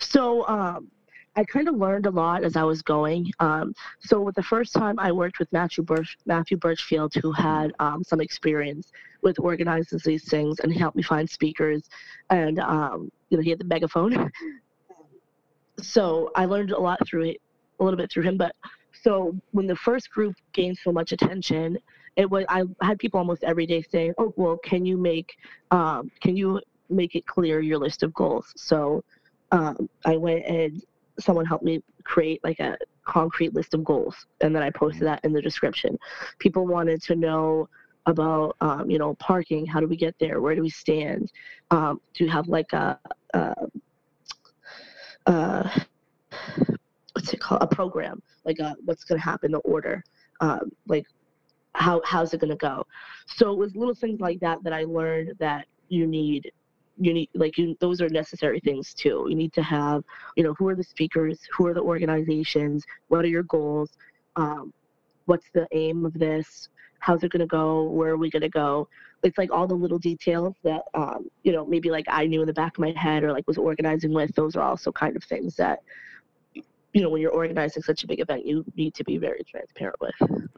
[0.01, 0.91] So um,
[1.37, 3.31] I kind of learned a lot as I was going.
[3.41, 8.03] Um, so the first time I worked with Matthew Birch, Matthew Birchfield, who had um,
[8.05, 11.83] some experience with organizing these things, and he helped me find speakers,
[12.31, 14.31] and um, you know he had the megaphone.
[15.83, 17.37] so I learned a lot through it
[17.79, 18.37] a little bit through him.
[18.37, 18.55] But
[19.03, 21.79] so when the first group gained so much attention,
[22.17, 25.37] it was I had people almost every day saying, "Oh, well, can you make
[25.71, 29.05] um, can you make it clear your list of goals?" So
[29.53, 30.83] um, I went and
[31.19, 35.25] someone helped me create like a concrete list of goals, and then I posted that
[35.25, 35.99] in the description.
[36.39, 37.69] People wanted to know
[38.07, 39.67] about um, you know parking.
[39.67, 40.41] How do we get there?
[40.41, 41.33] Where do we stand?
[41.71, 42.99] Um, do you have like a,
[43.35, 43.55] a,
[45.27, 45.87] a
[47.15, 47.63] what's it called?
[47.63, 50.03] A program like a, uh, what's going to happen the order
[50.41, 51.07] um, like
[51.75, 52.87] how how's it going to go?
[53.27, 56.51] So it was little things like that that i learned that you need
[56.99, 59.27] you need like you, those are necessary things too.
[59.29, 60.05] You need to have
[60.37, 63.91] you know who are the speakers who are the organizations what are your goals
[64.37, 64.73] um,
[65.27, 68.49] what's the aim of this how's it going to go where are we going to
[68.49, 68.89] go
[69.23, 72.47] it's like all the little details that um, you know maybe like i knew in
[72.47, 75.25] the back of my head or like was organizing with those are also kind of
[75.25, 75.81] things that
[76.93, 79.97] you know, when you're organizing such a big event, you need to be very transparent
[80.01, 80.49] with.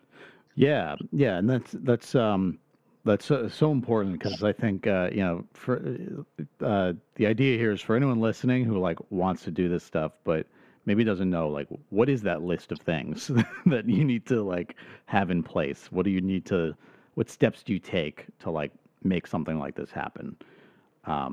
[0.55, 2.59] Yeah, yeah, and that's that's um
[3.05, 5.83] that's so, so important because I think uh, you know for
[6.61, 10.13] uh, the idea here is for anyone listening who like wants to do this stuff,
[10.25, 10.47] but
[10.85, 13.31] maybe doesn't know like what is that list of things
[13.67, 15.89] that you need to like have in place.
[15.91, 16.75] What do you need to?
[17.15, 18.73] What steps do you take to like
[19.03, 20.37] make something like this happen?
[21.05, 21.33] Um,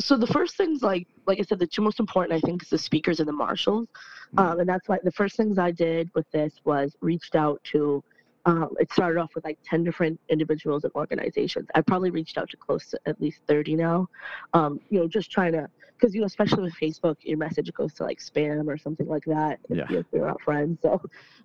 [0.00, 2.70] so the first things like like i said the two most important i think is
[2.70, 3.86] the speakers and the marshals
[4.34, 4.38] mm-hmm.
[4.38, 8.02] um, and that's why the first things i did with this was reached out to
[8.46, 12.48] um, it started off with like 10 different individuals and organizations i probably reached out
[12.48, 14.08] to close to at least 30 now
[14.54, 17.92] um, you know just trying to because you know especially with facebook your message goes
[17.92, 19.84] to like spam or something like that yeah.
[19.90, 21.00] if you're not friends so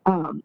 [0.06, 0.42] um,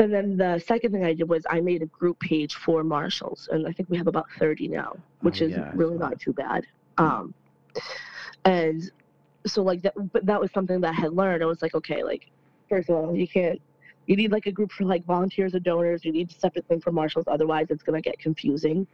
[0.00, 3.50] and then the second thing I did was I made a group page for marshals,
[3.52, 6.32] and I think we have about 30 now, which oh, is yeah, really not too
[6.32, 6.66] bad.
[6.96, 7.34] Um,
[8.46, 8.90] and
[9.46, 11.42] so like that, but that was something that I had learned.
[11.42, 12.30] I was like, okay, like
[12.70, 13.60] first of all, you can't.
[14.06, 16.02] You need like a group for like volunteers or donors.
[16.02, 17.26] You need a separate thing for marshals.
[17.28, 18.86] Otherwise, it's gonna get confusing.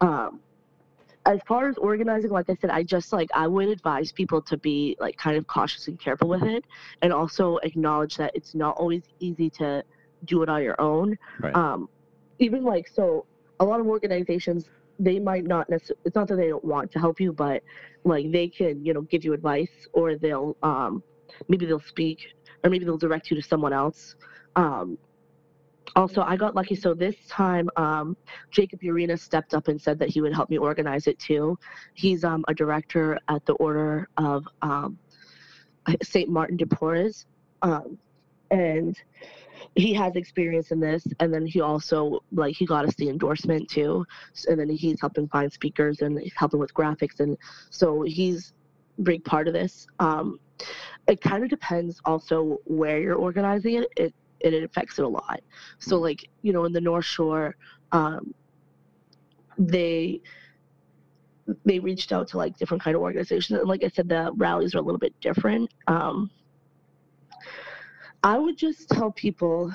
[0.00, 0.40] Um,
[1.26, 4.56] as far as organizing, like I said, I just like I would advise people to
[4.56, 6.64] be like kind of cautious and careful with it,
[7.02, 9.84] and also acknowledge that it's not always easy to
[10.26, 11.16] do it on your own.
[11.40, 11.54] Right.
[11.54, 11.88] Um,
[12.38, 13.26] even like so,
[13.60, 16.98] a lot of organizations they might not necessarily it's not that they don't want to
[16.98, 17.62] help you but
[18.04, 21.02] like they can you know give you advice or they'll um
[21.48, 22.20] maybe they'll speak
[22.62, 24.14] or maybe they'll direct you to someone else
[24.56, 24.96] um
[25.96, 28.16] also i got lucky so this time um
[28.50, 31.58] jacob urena stepped up and said that he would help me organize it too
[31.94, 34.98] he's um a director at the order of um
[36.02, 37.26] st martin de porres
[37.62, 37.98] um
[38.50, 39.02] and
[39.74, 43.68] he has experience in this and then he also like he got us the endorsement
[43.68, 44.04] too
[44.48, 47.36] and then he's helping find speakers and helping with graphics and
[47.70, 48.52] so he's
[48.98, 49.86] a big part of this.
[49.98, 50.38] Um
[51.06, 55.40] it kind of depends also where you're organizing it it it affects it a lot.
[55.78, 57.56] So like you know in the north shore
[57.92, 58.34] um
[59.58, 60.20] they
[61.64, 64.74] they reached out to like different kind of organizations and like i said the rallies
[64.74, 66.30] are a little bit different um
[68.24, 69.70] I would just tell people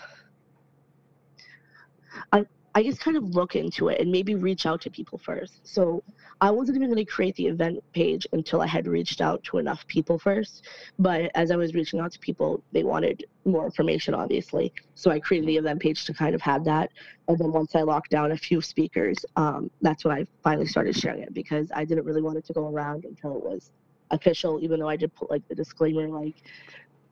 [2.34, 5.60] I I just kind of look into it and maybe reach out to people first.
[5.64, 6.04] So
[6.42, 9.58] I wasn't even going to create the event page until I had reached out to
[9.58, 10.66] enough people first.
[10.98, 14.72] But as I was reaching out to people, they wanted more information, obviously.
[14.96, 16.92] So I created the event page to kind of have that.
[17.28, 20.96] And then once I locked down a few speakers, um, that's when I finally started
[20.96, 23.72] sharing it because I didn't really want it to go around until it was
[24.12, 26.36] official, even though I did put like the disclaimer, like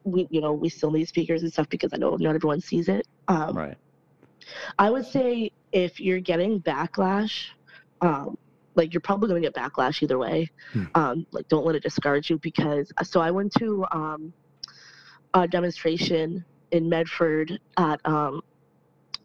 [0.07, 2.87] we you know we still need speakers and stuff because I know not everyone sees
[2.87, 3.07] it.
[3.27, 3.77] Um, right.
[4.79, 7.47] I would say if you're getting backlash,
[8.01, 8.37] um,
[8.75, 10.49] like you're probably going to get backlash either way.
[10.71, 10.85] Hmm.
[10.95, 14.33] Um, like don't let it discourage you because so I went to um,
[15.33, 18.41] a demonstration in Medford at um,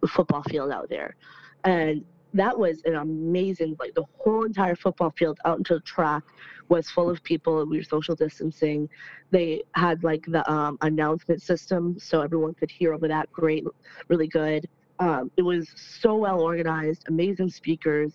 [0.00, 1.16] the football field out there,
[1.64, 6.24] and that was an amazing like the whole entire football field out into the track
[6.68, 8.88] was full of people we were social distancing.
[9.30, 13.30] They had like the um, announcement system so everyone could hear over that.
[13.32, 13.64] Great
[14.08, 14.66] really good.
[14.98, 18.12] Um, it was so well organized amazing speakers.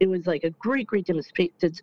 [0.00, 1.80] It was like a great great demonstra-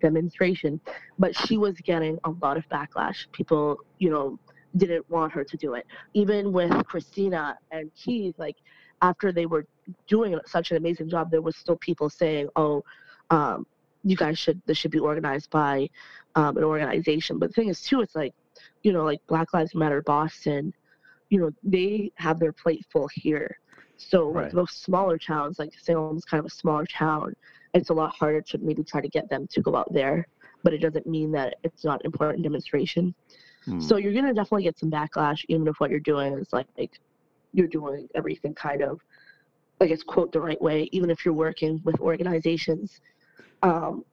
[0.00, 0.80] demonstration.
[1.18, 3.26] But she was getting a lot of backlash.
[3.32, 4.38] People you know
[4.76, 5.86] didn't want her to do it.
[6.14, 8.56] Even with christina and keith like
[9.02, 9.64] after they were
[10.06, 12.84] doing such an amazing job, there was still people saying, "Oh,
[13.30, 13.66] um,
[14.08, 15.88] you guys should this should be organized by
[16.34, 18.34] um, an organization." But the thing is, too, it's like,
[18.82, 20.72] you know, like Black Lives Matter Boston,
[21.30, 23.58] you know, they have their plate full here.
[23.96, 24.44] So Right.
[24.44, 27.34] like those smaller towns, like Salem's kind of a smaller town,
[27.74, 30.26] it's a lot harder to maybe try to get them to go out there.
[30.62, 33.14] But it doesn't mean that it's not important demonstration.
[33.64, 33.80] Hmm.
[33.80, 36.98] So you're gonna definitely get some backlash, even if what you're doing is like, like
[37.52, 39.00] you're doing everything kind of,
[39.80, 43.00] I guess, quote the right way, even if you're working with organizations.
[43.62, 44.04] Um,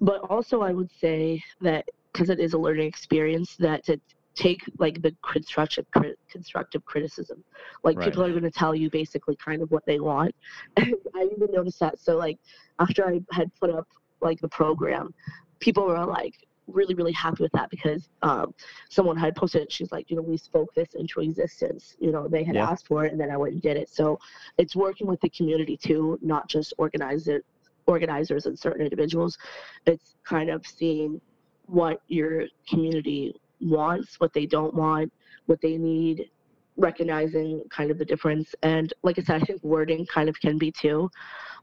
[0.00, 4.00] but also, I would say that because it is a learning experience, that to
[4.34, 5.86] take like the constructive
[6.30, 7.44] constructive criticism,
[7.84, 8.04] like Right.
[8.04, 10.34] people are going to tell you basically kind of what they want.
[10.78, 11.98] I even noticed that.
[12.00, 12.38] So like
[12.78, 13.86] after I had put up
[14.20, 15.14] like the program,
[15.60, 16.34] people were like
[16.66, 18.54] really really happy with that because um,
[18.88, 22.28] someone had posted it she's like you know we spoke this into existence you know
[22.28, 22.68] they had Yeah.
[22.68, 24.18] asked for it and then i went and did it so
[24.58, 27.42] it's working with the community too not just organizer
[27.86, 29.38] organizers and certain individuals
[29.86, 31.20] it's kind of seeing
[31.66, 35.12] what your community wants what they don't want
[35.46, 36.30] what they need
[36.76, 40.58] recognizing kind of the difference and like i said i think wording kind of can
[40.58, 41.08] be too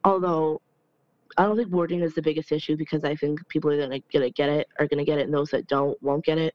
[0.03, 0.62] although
[1.38, 4.29] I don't think wording is the biggest issue because I think people are gonna gonna
[4.29, 6.53] get it are gonna get it and those that don't won't get it.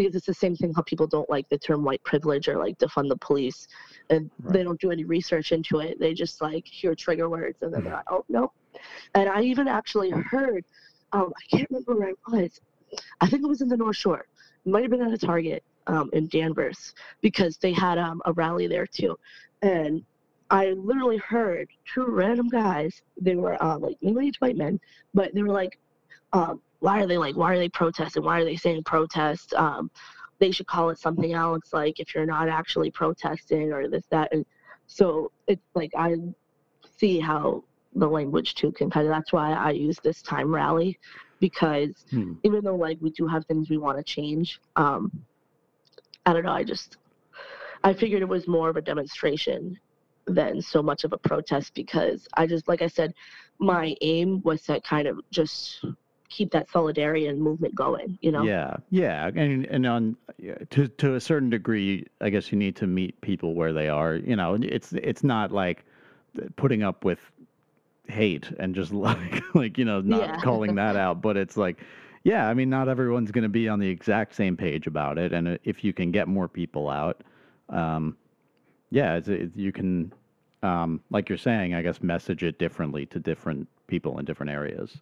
[0.00, 2.78] Because it's the same thing how people don't like the term white privilege or like
[2.78, 3.68] defund the police
[4.08, 6.00] and they don't do any research into it.
[6.00, 8.50] They just like hear trigger words and then they're like, Oh no.
[9.14, 10.64] And I even actually heard
[11.12, 12.60] um I can't remember where I was.
[13.20, 14.24] I think it was in the North Shore.
[14.64, 18.32] It might have been at a Target um in Danvers because they had um a
[18.32, 19.18] rally there too.
[19.60, 20.02] And
[20.50, 23.02] I literally heard two random guys.
[23.20, 24.80] They were um, like middle-aged white men,
[25.12, 25.78] but they were like,
[26.32, 27.36] um, "Why are they like?
[27.36, 28.24] Why are they protesting?
[28.24, 29.54] Why are they saying protest?
[29.54, 29.90] Um,
[30.38, 31.72] they should call it something else.
[31.72, 34.44] Like if you're not actually protesting or this that." And
[34.86, 36.16] so it's like I
[36.98, 37.64] see how
[37.94, 39.12] the language too can kind of.
[39.12, 40.98] That's why I use this time rally
[41.40, 42.34] because Hmm.
[42.42, 45.10] even though like we do have things we want to change, um,
[46.26, 46.52] I don't know.
[46.52, 46.98] I just
[47.82, 49.78] I figured it was more of a demonstration
[50.26, 53.14] than so much of a protest because I just like I said,
[53.58, 55.84] my aim was to kind of just
[56.30, 58.18] keep that solidarity and movement going.
[58.22, 58.44] You know.
[58.44, 60.16] Yeah, yeah, and and on
[60.70, 64.14] to to a certain degree, I guess you need to meet people where they are.
[64.16, 65.84] You know, it's it's not like
[66.56, 67.18] putting up with
[68.08, 70.40] hate and just like like you know not Yeah.
[70.40, 71.80] calling that out, but it's like.
[72.22, 75.32] Yeah, I mean, not everyone's going to be on the exact same page about it,
[75.32, 77.24] and if you can get more people out,
[77.70, 78.14] um,
[78.90, 80.12] yeah, it's, it, you can
[80.62, 85.00] um, like you're saying, I guess message it differently to different people in different areas.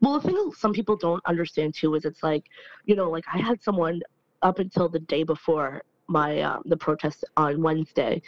[0.00, 2.44] Well, the thing some people don't understand too is it's like,
[2.86, 4.00] you know, like I had someone
[4.42, 8.20] up until the day before my um, the protest on Wednesday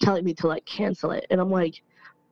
[0.00, 1.82] telling me to like cancel it, and I'm like,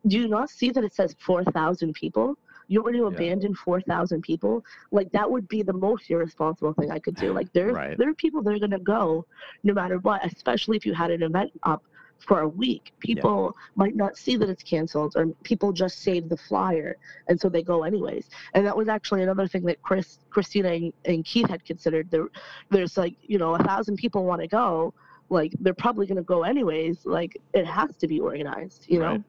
[0.06, 2.36] do you not see that it says four thousand people?
[2.70, 3.08] You want to yeah.
[3.08, 4.64] abandon four thousand people?
[4.90, 7.32] Like that would be the most irresponsible thing I could do.
[7.32, 7.96] Like there, right.
[7.96, 9.24] there are people that are gonna go
[9.62, 11.82] no matter what, especially if you had an event up
[12.18, 12.92] for a week.
[13.00, 13.62] People yeah.
[13.76, 16.96] might not see that it's canceled, or people just save the flyer,
[17.28, 18.28] and so they go anyways.
[18.54, 22.10] And that was actually another thing that Chris, Christina, and, and Keith had considered.
[22.10, 22.28] There,
[22.70, 24.92] there's like you know a thousand people want to go,
[25.30, 27.04] like they're probably going to go anyways.
[27.04, 29.12] Like it has to be organized, you know.
[29.12, 29.24] Right.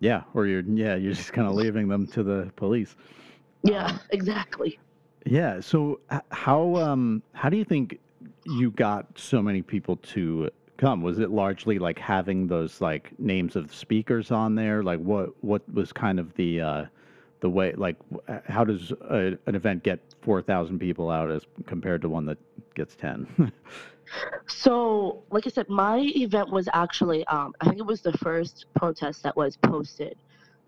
[0.00, 2.96] Yeah, or you're yeah you're just kind of leaving them to the police.
[3.62, 4.78] Yeah, um, exactly.
[5.26, 5.60] Yeah.
[5.60, 6.00] So
[6.30, 7.98] how um how do you think
[8.46, 10.50] you got so many people to
[10.80, 11.02] come?
[11.02, 14.82] Was it largely like having those like names of speakers on there?
[14.82, 16.84] Like what what was kind of the uh,
[17.40, 17.96] the way like
[18.46, 22.38] how does a, an event get four thousand people out as compared to one that
[22.74, 23.52] gets ten?
[24.46, 28.66] so, like I said, my event was actually um, I think it was the first
[28.74, 30.16] protest that was posted.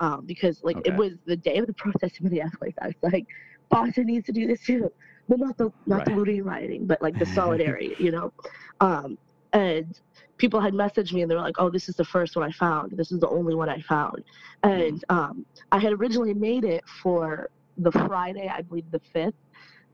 [0.00, 0.90] Um, because like okay.
[0.90, 2.74] it was the day of the protest in Minneapolis.
[2.82, 3.26] I was like,
[3.70, 4.92] Boston needs to do this too.
[5.28, 6.06] Well, not the not right.
[6.06, 8.32] the looting and rioting, but like the solidarity, you know.
[8.80, 9.16] Um,
[9.52, 10.00] and
[10.38, 12.52] people had messaged me and they were like, "Oh, this is the first one I
[12.52, 12.92] found.
[12.92, 14.24] This is the only one I found."
[14.62, 15.16] And mm-hmm.
[15.16, 19.34] um, I had originally made it for the Friday, I believe the fifth,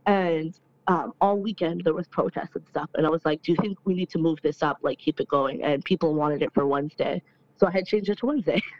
[0.06, 2.88] and um, all weekend there was protests and stuff.
[2.94, 4.78] And I was like, "Do you think we need to move this up?
[4.82, 7.22] Like, keep it going?" And people wanted it for Wednesday,
[7.56, 8.62] so I had changed it to Wednesday.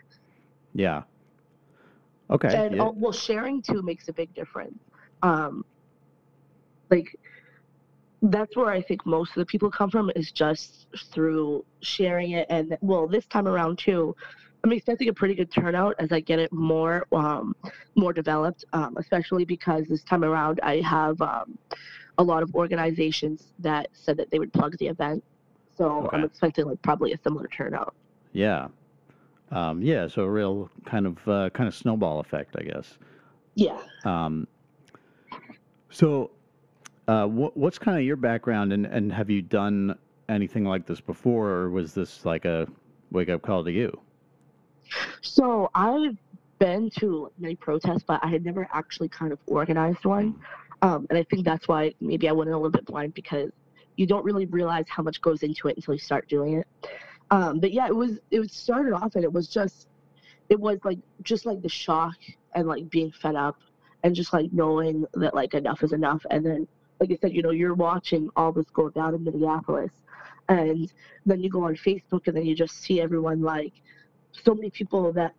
[0.75, 1.03] Yeah.
[2.31, 2.55] Okay.
[2.55, 2.83] And yeah.
[2.83, 4.79] Oh, well, sharing too makes a big difference.
[5.23, 5.64] Um,
[6.91, 7.17] like
[8.22, 12.46] that's where I think most of the people come from is just through sharing it.
[12.50, 14.16] And well, this time around too,
[14.64, 17.54] I'm expecting a pretty good turnout as I get it more um,
[17.94, 21.59] more developed, um, especially because this time around I have um,
[22.18, 25.22] a lot of organizations that said that they would plug the event.
[25.76, 26.16] So okay.
[26.16, 27.94] I'm expecting like probably a similar turnout.
[28.33, 28.68] Yeah.
[29.50, 32.98] Um, yeah, so a real kind of uh, kind of snowball effect, I guess.
[33.54, 33.81] Yeah.
[34.04, 34.46] Um,
[35.90, 36.33] so
[37.09, 41.01] uh, what, what's kind of your background, and, and have you done anything like this
[41.01, 42.68] before, or was this like a
[43.11, 43.99] wake up call to you?
[45.23, 46.16] So I've
[46.59, 50.38] been to many protests, but I had never actually kind of organized one.
[50.83, 53.51] Um, and I think that's why maybe I went in a little bit blind because
[53.97, 56.66] you don't really realize how much goes into it until you start doing it.
[57.31, 59.88] Um, but yeah, it was it was started off and it was just
[60.49, 62.16] it was like just like the shock
[62.55, 63.57] and like being fed up
[64.05, 66.68] and just like knowing that like enough is enough and then
[67.00, 69.90] like I said, you know, you're watching all this go down in Minneapolis,
[70.48, 70.90] and
[71.26, 73.72] then you go on Facebook and then you just see everyone like
[74.32, 75.34] so many people that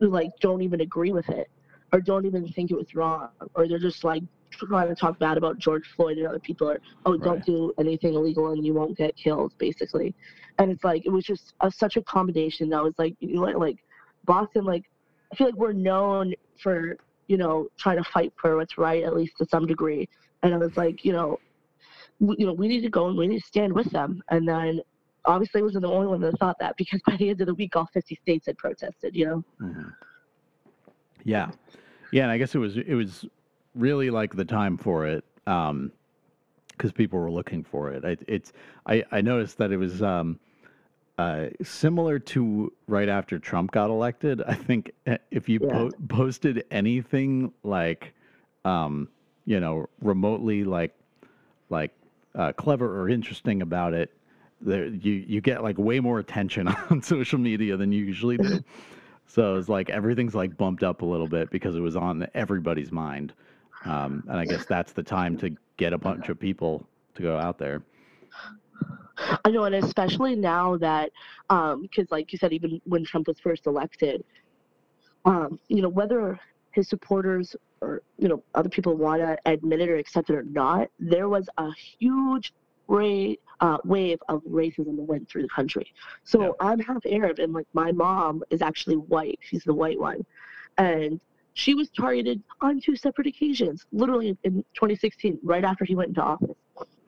[0.00, 1.50] like don't even agree with it
[1.92, 5.36] or don't even think it was wrong or they're just like trying to talk bad
[5.36, 8.96] about George Floyd and other people or oh don't do anything illegal and you won't
[8.96, 10.14] get killed basically.
[10.58, 13.42] And it's like it was just a, such a combination that was like you know
[13.42, 13.78] like
[14.24, 14.84] Boston like
[15.32, 19.14] I feel like we're known for you know trying to fight for what's right at
[19.14, 20.08] least to some degree
[20.42, 21.38] and I was like, you know,
[22.20, 24.22] we, you know, we need to go and we need to stand with them.
[24.30, 24.80] And then
[25.24, 27.54] obviously I wasn't the only one that thought that because by the end of the
[27.54, 29.44] week, all 50 states had protested, you know?
[29.60, 29.88] Mm-hmm.
[31.24, 31.50] Yeah.
[32.12, 32.24] Yeah.
[32.24, 33.24] And I guess it was, it was
[33.74, 35.24] really like the time for it.
[35.46, 35.92] Um,
[36.78, 38.04] because people were looking for it.
[38.04, 38.52] I, it's
[38.86, 40.38] I, I noticed that it was um,
[41.18, 44.42] uh, similar to right after Trump got elected.
[44.46, 45.72] I think eh, if you yeah.
[45.72, 48.14] po- posted anything like
[48.64, 49.08] um,
[49.48, 50.92] you know, remotely like
[51.70, 51.90] like
[52.34, 54.12] uh, clever or interesting about it,
[54.60, 58.62] there you you get like way more attention on social media than you usually do.
[59.26, 62.92] so it's like everything's like bumped up a little bit because it was on everybody's
[62.92, 63.32] mind,
[63.86, 67.38] um, and I guess that's the time to get a bunch of people to go
[67.38, 67.80] out there.
[69.46, 71.10] I know, and especially now that,
[71.48, 74.22] because um, like you said, even when Trump was first elected,
[75.24, 76.38] um, you know, whether
[76.72, 80.42] his supporters or you know other people want to admit it or accept it or
[80.42, 82.52] not, there was a huge
[82.88, 85.92] rate, uh, wave of racism that went through the country.
[86.24, 86.50] So yeah.
[86.60, 89.38] I'm half Arab, and like my mom is actually white.
[89.42, 90.24] She's the white one,
[90.78, 91.20] and
[91.54, 96.22] she was targeted on two separate occasions, literally in 2016, right after he went into
[96.22, 96.56] office.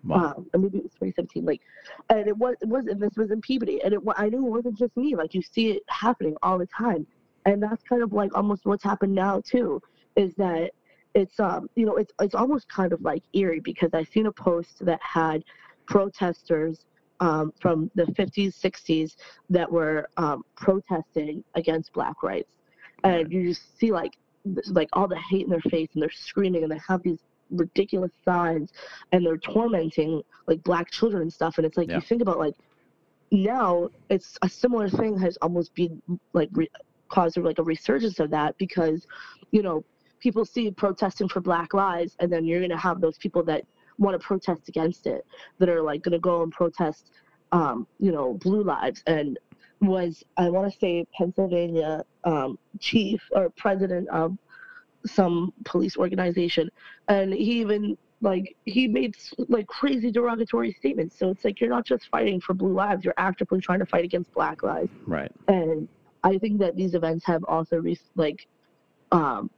[0.03, 0.35] Wow.
[0.37, 1.45] Um, and maybe it was 2017.
[1.45, 1.61] Like,
[2.09, 4.51] and it was it was and this was in Peabody, and it I knew it
[4.51, 5.17] wasn't just me.
[5.17, 7.07] Like you see it happening all the time,
[7.47, 9.83] and that's kind of like almost what's happened now too
[10.21, 10.71] is that
[11.15, 14.33] it's um you know it's it's almost kind of like eerie because I seen a
[14.33, 15.43] post that had
[15.87, 16.87] protesters
[17.21, 19.11] um, from the 50s, 60s
[19.51, 22.51] that were um, protesting against black rights,
[23.05, 24.13] and you just see like
[24.69, 27.19] like all the hate in their face, and they're screaming, and they have these
[27.51, 28.73] ridiculous signs,
[29.13, 31.55] and they're tormenting like black children and stuff.
[31.59, 31.97] And it's like Yeah.
[31.97, 32.55] you think about like
[33.33, 36.01] now it's a similar thing has almost been
[36.33, 36.71] like re-
[37.11, 39.07] caused like a resurgence of that because
[39.51, 39.85] you know
[40.21, 43.65] people see protesting for black lives and then you're going to have those people that
[43.99, 45.27] want to protest against it
[45.59, 47.11] that are like going to go and protest
[47.53, 49.03] um, you know blue lives.
[49.07, 49.39] And
[49.83, 54.37] was i want to say pennsylvania um, chief or president of
[55.07, 56.71] some police organization.
[57.09, 59.17] And he even like he made
[59.49, 61.19] like crazy derogatory statements.
[61.19, 64.05] So it's like you're not just fighting for blue lives you're actively trying to fight
[64.05, 64.91] against black lives.
[65.07, 65.33] Right.
[65.49, 65.89] and
[66.23, 68.47] I think that these events have also re- like
[69.11, 69.51] um,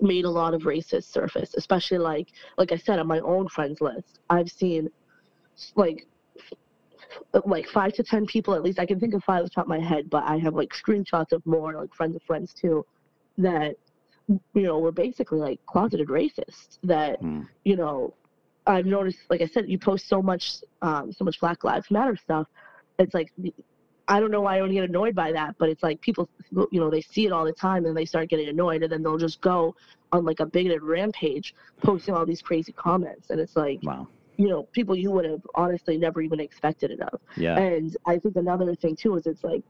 [0.00, 3.80] made a lot of racist surface, especially like like I said on my own friends
[3.80, 4.20] list.
[4.30, 4.88] I've seen
[5.76, 6.06] like
[7.44, 8.78] like five to ten people at least.
[8.78, 10.70] I can think of five off the top of my head, but I have like
[10.70, 12.84] screenshots of more like friends of friends too
[13.38, 13.76] that
[14.28, 17.42] you know were basically like closeted racists that Hmm.
[17.64, 18.14] you know
[18.66, 19.18] I've noticed.
[19.30, 22.46] Like I said, you post so much um, so much Black Lives Matter stuff.
[22.98, 23.32] It's like
[24.08, 26.80] I don't know why I don't get annoyed by that, but it's like people, you
[26.80, 29.18] know, they see it all the time and they start getting annoyed, and then they'll
[29.18, 29.76] just go
[30.12, 34.08] on like a bigoted rampage, posting all these crazy comments, and it's like, Wow.
[34.38, 37.20] you know, people you would have honestly never even expected it of.
[37.36, 37.58] Yeah.
[37.58, 39.62] And I think another thing too is it's like,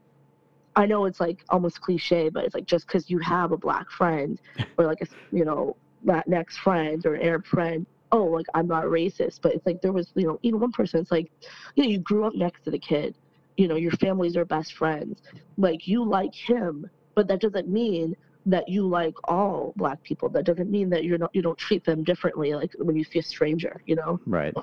[0.75, 3.89] I know it's like almost cliche, but it's like just because you have a black
[3.91, 4.39] friend
[4.77, 5.75] or like a you know
[6.05, 9.91] Latinx friend or an Arab friend, oh like I'm not racist, but it's like there
[9.91, 11.29] was you know even one person, it's like,
[11.75, 13.15] you know, you grew up next to the kid,
[13.59, 15.21] you know, your families are best friends,
[15.57, 20.29] like you like him, but that doesn't mean that you like all black people.
[20.29, 23.19] That doesn't mean that you're not you don't treat them differently like when you see
[23.19, 24.17] a stranger, you know.
[24.25, 24.53] Right.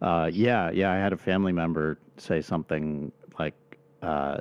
[0.00, 0.90] Uh, yeah, yeah.
[0.90, 3.54] I had a family member say something like,
[4.00, 4.40] uh,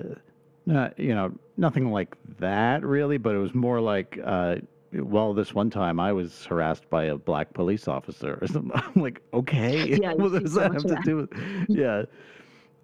[0.65, 4.55] not, you know, nothing like that really, but it was more like, uh,
[4.93, 8.71] well, this one time I was harassed by a black police officer or something.
[8.95, 11.67] I'm like, okay, Yeah, what does that have to do with?
[11.67, 12.03] Yeah.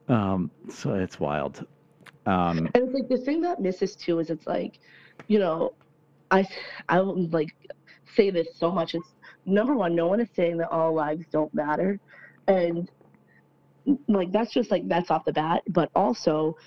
[0.08, 1.66] Um, so it's wild.
[2.26, 4.80] Um, And it's like the thing that misses too is it's like,
[5.28, 5.74] you know,
[6.32, 6.48] I
[6.90, 7.56] I like
[8.16, 8.96] say this so much.
[8.96, 9.14] It's
[9.46, 12.00] number one, no one is saying that all lives don't matter,
[12.48, 12.90] and
[14.08, 15.64] like that's just like that's off the bat.
[15.70, 16.58] But also,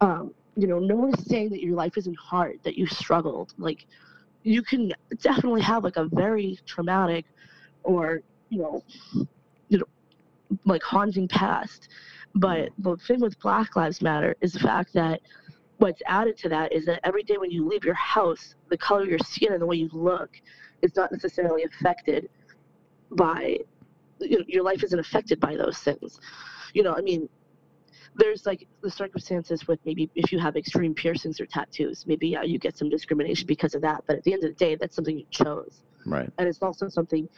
[0.00, 3.54] um, you know, no one is saying that your life isn't hard, that you struggled.
[3.58, 3.86] Like
[4.42, 7.24] you can definitely have like a very traumatic
[7.82, 8.84] or you know,
[9.68, 9.86] you know,
[10.64, 11.88] like haunting past.
[12.36, 15.20] But the thing with Black Lives Matter is the fact that
[15.78, 19.02] what's added to that is that every day when you leave your house, the color
[19.02, 20.30] of your skin and the way you look
[20.82, 22.28] is not necessarily affected
[23.12, 23.58] by
[24.20, 26.20] you know, your life isn't affected by those things.
[26.74, 27.28] You know, I mean,
[28.14, 32.42] there's like the circumstances with maybe if you have extreme piercings or tattoos, maybe yeah,
[32.42, 34.04] you get some discrimination because of that.
[34.06, 36.30] But at the end of the day, that's something you chose right.
[36.38, 37.28] and it's also something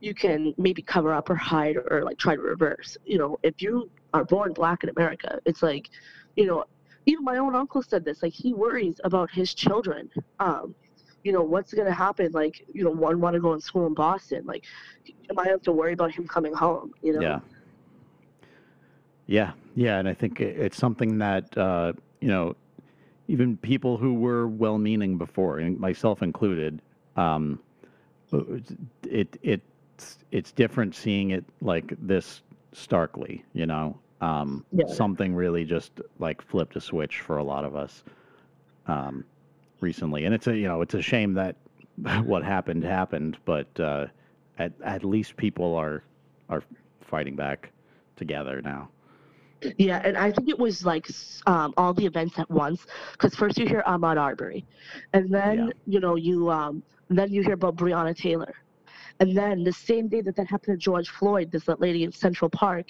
[0.00, 2.96] you can maybe cover up or hide or like try to reverse.
[3.04, 5.88] You know, if you are born black in America, it's like,
[6.36, 6.64] you know,
[7.06, 8.22] even my own uncle said this.
[8.22, 10.10] Like he worries about his children.
[10.40, 10.74] Um,
[11.24, 12.30] you know, what's gonna happen?
[12.32, 14.44] Like, you know, one want to go in school in Boston.
[14.44, 14.64] Like,
[15.30, 16.92] am I have to worry about him coming home?
[17.02, 17.20] You know?
[17.20, 17.40] Yeah.
[19.28, 22.54] Yeah, yeah, and I think it's something that uh, you know,
[23.26, 26.80] even people who were well-meaning before, myself included,
[27.16, 27.58] um,
[29.02, 29.62] it
[29.96, 32.42] it's it's different seeing it like this
[32.72, 33.44] starkly.
[33.54, 34.84] You know, um, Yeah.
[34.86, 38.04] something really just like flipped a switch for a lot of us
[38.86, 39.24] um,
[39.80, 41.56] recently, and it's a you know it's a shame that
[42.24, 44.06] what happened happened, but uh,
[44.58, 46.02] at at least people are
[46.48, 46.62] are
[47.00, 47.70] fighting back
[48.16, 48.88] together now.
[49.78, 51.08] Yeah, and I think it was like
[51.46, 52.86] um, all the events at once.
[53.12, 54.64] Because first you hear Ahmaud Arbery,
[55.12, 55.72] and then Yeah.
[55.86, 58.54] you know you um, then you hear about Breonna Taylor,
[59.20, 62.50] and then the same day that that happened to George Floyd, this lady in Central
[62.50, 62.86] Park,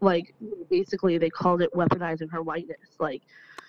[0.00, 0.34] like
[0.70, 3.22] basically they called it weaponizing her whiteness, like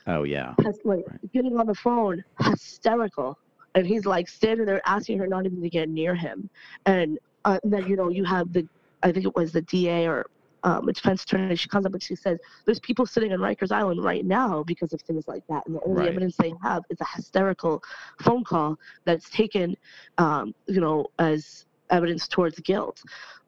[0.08, 1.32] Oh yeah, like Right.
[1.34, 3.38] getting on the phone hysterical,
[3.76, 6.50] and he's like standing there asking her not even to get near him,
[6.86, 8.68] and, uh, and then you know you have the
[9.04, 10.26] I think it was the DA or
[10.64, 11.56] um, a defense attorney.
[11.56, 14.94] She comes up and she says, "There's people sitting on Rikers Island right now because
[14.94, 16.10] of things like that, and the only Right.
[16.10, 17.82] evidence they have is a hysterical
[18.22, 18.76] phone call
[19.06, 19.76] that's taken,
[20.18, 21.66] um, you know, as
[21.98, 22.98] evidence towards guilt."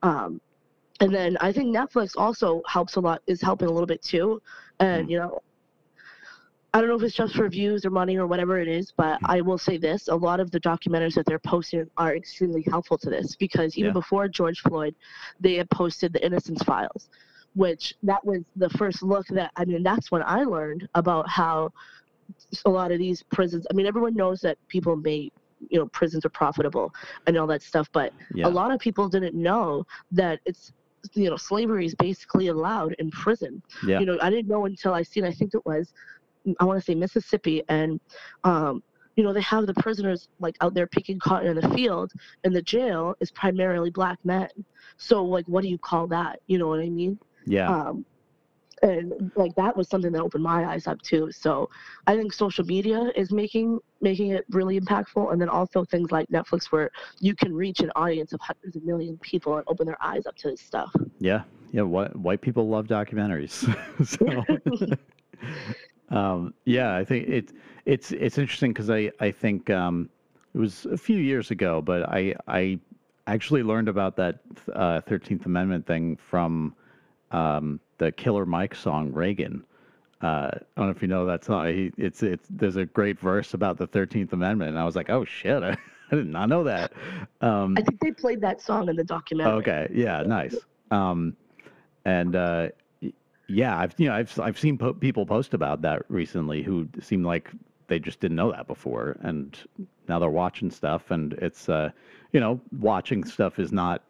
[0.01, 0.39] Um,
[1.01, 4.41] and then I think Netflix also helps a lot, is helping a little bit too,
[4.79, 5.11] and Mm.
[5.11, 5.39] you know.
[6.73, 9.17] I don't know if it's just for views or money or whatever it is, but
[9.21, 9.29] Mm.
[9.35, 12.97] I will say this: a lot of the documentaries that they're posting are extremely helpful
[12.97, 13.93] to this because even Yeah.
[14.01, 14.93] before George Floyd,
[15.39, 17.09] they had posted the Innocence Files,
[17.53, 21.71] which that was the first look that I mean that's when I learned about how
[22.65, 23.65] a lot of these prisons.
[23.71, 25.31] I mean, everyone knows that people may
[25.69, 26.93] you know prisons are profitable
[27.27, 28.47] and all that stuff, but Yeah.
[28.47, 30.73] a lot of people didn't know that it's
[31.13, 33.99] you know slavery is basically allowed in prison Yeah.
[33.99, 35.93] you know i didn't know until i seen i think it was
[36.59, 37.99] i want to say mississippi and
[38.43, 38.81] um
[39.15, 42.11] you know they have the prisoners like out there picking cotton in the field
[42.43, 44.49] and the jail is primarily black men
[44.97, 47.69] so like what do you call that you know what i mean yeah.
[47.69, 48.03] um
[48.81, 51.69] and like that was something that opened my eyes up too so
[52.07, 56.27] i think social media is making making it really impactful and then also things like
[56.27, 60.01] netflix where you can reach an audience of hundreds of million people and open their
[60.03, 61.81] eyes up to this stuff Yeah, yeah.
[61.81, 63.55] White white people love documentaries.
[64.05, 64.95] so,
[66.15, 67.51] um, yeah, I think it
[67.85, 70.09] it's it's interesting because I I think um,
[70.53, 72.79] it was a few years ago, but I I
[73.27, 74.39] actually learned about that
[74.73, 76.75] uh, Thirteenth Amendment thing from
[77.31, 79.63] um, the Killer Mike song Reagan.
[80.21, 81.67] Uh, I don't know if you know that song.
[81.67, 85.09] He, it's it's there's a great verse about the Thirteenth Amendment, and I was like,
[85.09, 85.77] oh shit, I,
[86.11, 86.93] I did not know that.
[87.41, 89.87] Um, i think they played that song in the documentary Okay.
[89.93, 90.21] Yeah.
[90.21, 90.55] Nice.
[90.91, 91.35] Um,
[92.05, 92.69] and uh,
[93.47, 97.23] yeah, I've you know I've I've seen po- people post about that recently who seem
[97.23, 97.51] like
[97.87, 99.57] they just didn't know that before, and
[100.07, 101.89] now they're watching stuff, and it's uh,
[102.31, 104.03] you know watching stuff is not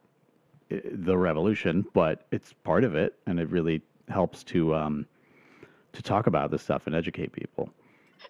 [0.70, 5.06] the revolution, but it's part of it, and it really helps to um,
[5.94, 7.70] to talk about this stuff and educate people.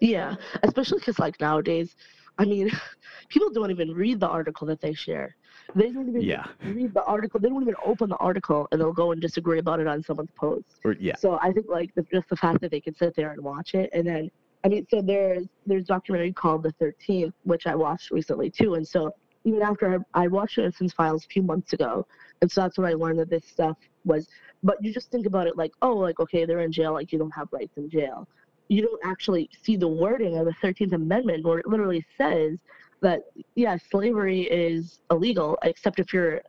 [0.00, 1.96] Yeah, especially because like nowadays,
[2.38, 2.70] I mean,
[3.28, 5.34] people don't even read the article that they share.
[5.74, 6.46] They don't even Yeah.
[6.64, 7.40] read the article.
[7.40, 10.30] They don't even open the article, and they'll go and disagree about it on someone's
[10.36, 10.80] post.
[10.84, 11.16] Or yeah.
[11.16, 13.74] So I think like the, just the fact that they can sit there and watch
[13.74, 14.30] it, and then
[14.64, 18.74] I mean, so there's there's a documentary called The Thirteenth, which I watched recently too,
[18.74, 19.12] and so
[19.46, 22.06] even after I, I watched Innocence Files a few months ago,
[22.42, 24.28] and so that's when I learned that this stuff was.
[24.62, 27.18] But you just think about it like, oh, like okay, they're in jail, like you
[27.18, 28.28] don't have rights in jail.
[28.68, 32.58] You don't actually see the wording of the Thirteenth Amendment, where it literally says
[33.00, 33.20] that
[33.54, 36.42] yeah, slavery is illegal except if you're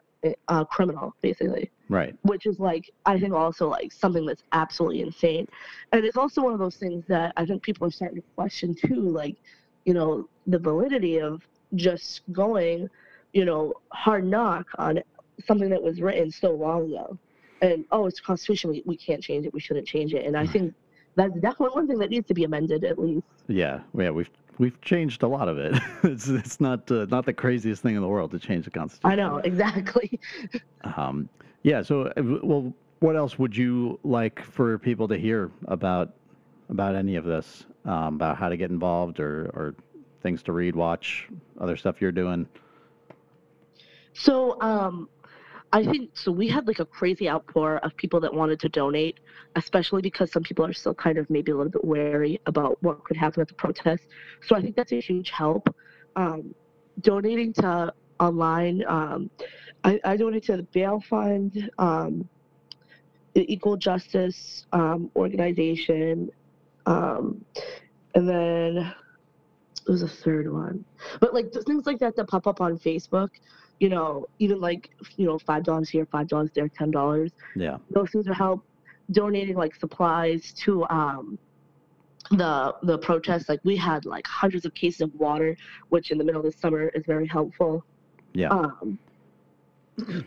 [0.48, 2.16] a criminal, basically Right.
[2.24, 5.48] which is like I think also like something that's absolutely insane.
[5.91, 8.76] And it's also one of those things that I think people are starting to question
[8.76, 9.38] too, like,
[9.86, 11.41] you know, the validity of
[11.76, 12.89] just going,
[13.34, 15.01] you know, hard knock on
[15.45, 17.18] something that was written so long ago.
[17.61, 20.26] And oh, it's constitution, we, we can't change it, we shouldn't change it.
[20.26, 20.74] And I think
[21.15, 23.26] that's definitely one thing that needs to be amended at least.
[23.47, 25.76] Yeah, yeah, we've we've changed a lot of it.
[26.03, 29.11] it's it's not uh, not the craziest thing in the world to change the constitution.
[29.11, 30.20] I know, exactly.
[30.95, 31.28] Um,
[31.63, 31.82] yeah.
[31.82, 36.13] So, uh, well, what else would you like for people to hear about
[36.70, 37.65] about any of this?
[37.86, 39.76] Um, about how to get involved, or or
[40.28, 41.07] things to read, watch,
[41.63, 42.41] other stuff you're doing.
[44.13, 45.07] So, um,
[45.71, 46.32] I think so.
[46.32, 49.17] We had like a crazy outpour of people that wanted to donate,
[49.55, 53.03] especially because some people are still kind of maybe a little bit wary about what
[53.05, 54.03] could happen at the protest.
[54.45, 55.63] So I think that's a huge help.
[56.15, 56.53] Um,
[57.01, 59.30] donating to online, um,
[59.84, 62.28] I, I donate to the Bail Fund, um,
[63.34, 66.30] the Equal Justice um, Organization,
[66.86, 67.45] um,
[68.15, 68.93] and then
[69.88, 70.85] there was a third one.
[71.19, 73.29] But like th- things like that that pop up on Facebook
[73.79, 77.31] you know, even like you know, five dollars here, five dollars there, ten dollars.
[77.55, 77.77] Yeah.
[77.91, 78.63] Those things are help.
[79.11, 81.39] Donating like supplies to um
[82.31, 83.49] the the protests.
[83.49, 85.55] Like we had like hundreds of cases of water,
[85.89, 87.85] which in the middle of the summer is very helpful.
[88.33, 88.49] Yeah.
[88.49, 88.99] Um,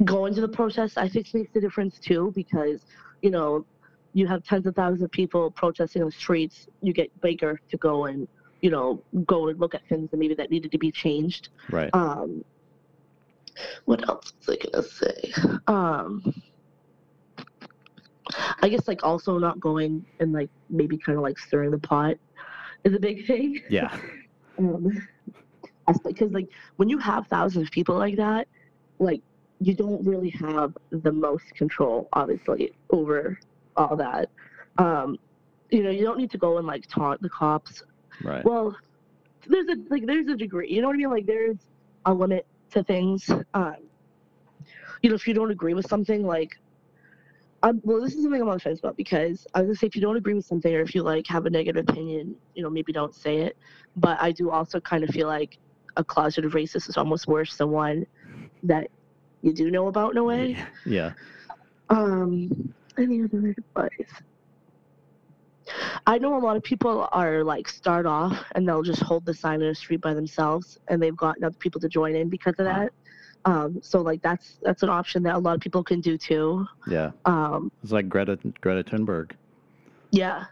[0.04, 2.80] going to the protests, I think makes a difference too because
[3.22, 3.66] you know
[4.12, 6.68] you have tens of thousands of people protesting in the streets.
[6.80, 8.26] You get Baker to go and
[8.60, 11.48] you know go and look at things that maybe that needed to be changed.
[11.70, 11.90] Right.
[11.92, 12.44] Um,
[13.84, 15.32] what else was I gonna say?
[15.66, 16.42] Um,
[18.62, 22.16] I guess like also not going and like maybe kind of like stirring the pot
[22.84, 23.60] is a big thing.
[23.68, 23.96] Yeah.
[24.58, 24.90] Um,
[26.04, 28.46] because like when you have thousands of people like that,
[28.98, 29.22] like
[29.58, 33.38] you don't really have the most control, obviously, over
[33.76, 34.28] all that.
[34.76, 35.18] Um,
[35.70, 37.82] you know, you don't need to go and like taunt the cops
[38.22, 38.44] Right.
[38.44, 38.76] well
[39.46, 41.56] there's a like there's a degree you know what i mean like there's
[42.06, 43.76] a limit to things um
[45.02, 46.50] you know if you don't agree with something like
[47.62, 49.86] um, well this is something i'm on the fence about because i was gonna say
[49.86, 52.62] if you don't agree with something or if you like have a negative opinion you
[52.62, 53.56] know maybe don't say it
[53.96, 55.58] but i do also kind of feel like
[55.96, 58.06] a closeted racist is almost worse than one
[58.62, 58.88] that
[59.42, 60.56] you do know about in a way
[60.86, 61.12] Yeah.
[61.88, 64.22] um, any other advice?
[66.06, 69.34] I know a lot of people are like start off and they'll just hold the
[69.34, 72.54] sign in the street by themselves, and they've gotten other people to join in because
[72.58, 72.92] of that.
[73.46, 76.66] Um, so like that's that's an option that a lot of people can do too.
[76.86, 77.12] Yeah.
[77.24, 79.32] Um, It's like Greta Greta Thunberg.
[80.10, 80.44] yeah.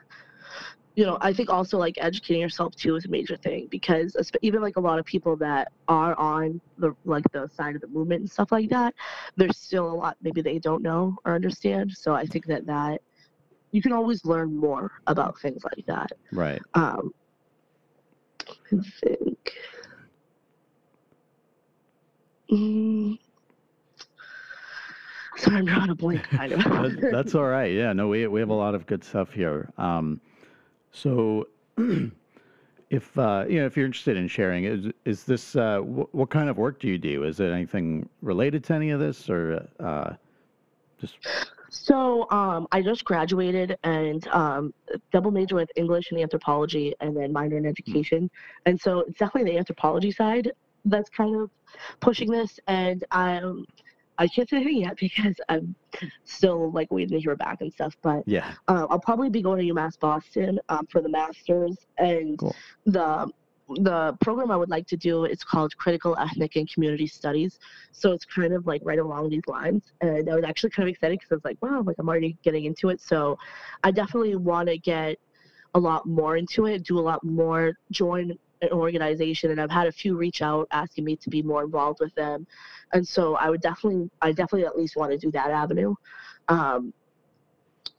[0.97, 4.61] You know, I think also like educating yourself too is a major thing because even
[4.61, 8.23] like a lot of people that are on the like the side of the movement
[8.23, 8.95] and stuff like that,
[9.37, 11.93] there's still a lot maybe they don't know or understand.
[11.93, 13.01] So I think that that
[13.73, 16.11] you can always learn more about things like that.
[16.33, 16.61] Right.
[16.75, 17.13] Um,
[18.49, 19.53] I think.
[22.51, 23.19] Mm,
[25.37, 26.61] sorry, I'm drawing a blank, kind of.
[26.65, 27.73] That- that's all right.
[27.73, 29.71] Yeah, no, we we have a lot of good stuff here.
[29.77, 30.21] Um,
[30.91, 31.47] so,
[32.91, 36.31] if uh, you know, if you're interested in sharing, is is this uh, wh- what
[36.31, 37.25] kind of work do you do?
[37.25, 40.15] Is it anything related to any of this, or uh,
[40.99, 41.19] just
[41.71, 44.75] So um, I just graduated and um,
[45.13, 48.31] double major with English and anthropology, and then minor in education.
[48.67, 50.51] And so it's definitely the anthropology side
[50.85, 51.51] that's kind of
[52.01, 52.59] pushing this.
[52.67, 53.67] And um,
[54.19, 55.75] I can't say anything yet because I'm
[56.25, 57.97] still like waiting to hear back and stuff.
[58.03, 58.55] But yeah?
[58.69, 62.55] uh, I'll probably be going to UMass Boston um, for the masters, and Cool.
[62.87, 63.31] the
[63.77, 67.59] the program I would like to do is called Critical Ethnic and Community Studies.
[67.93, 70.93] So it's kind of like right along these lines, and I was actually kind of
[70.93, 73.01] excited because I was like, wow, like I'm already getting into it.
[73.01, 73.39] So
[73.85, 75.19] I definitely want to get
[75.75, 79.87] a lot more into it, do a lot more, join an organization, and I've had
[79.87, 82.47] a few reach out asking me to be more involved with them,
[82.93, 85.95] and so I would definitely, I definitely at least want to do that avenue.
[86.49, 86.93] Um,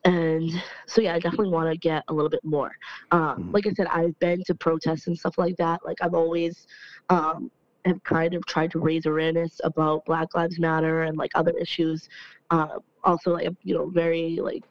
[0.06, 0.50] and
[0.88, 2.72] so yeah, I definitely want to get a little bit more.
[3.12, 3.54] Um, Mhm.
[3.54, 5.80] Like I said, I've been to protests and stuff like that.
[5.86, 6.68] Like I've always
[7.10, 7.50] um,
[7.86, 12.08] have kind of tried to raise awareness about Black Lives Matter and like other issues.
[12.52, 14.64] Uh, also, like you know, very like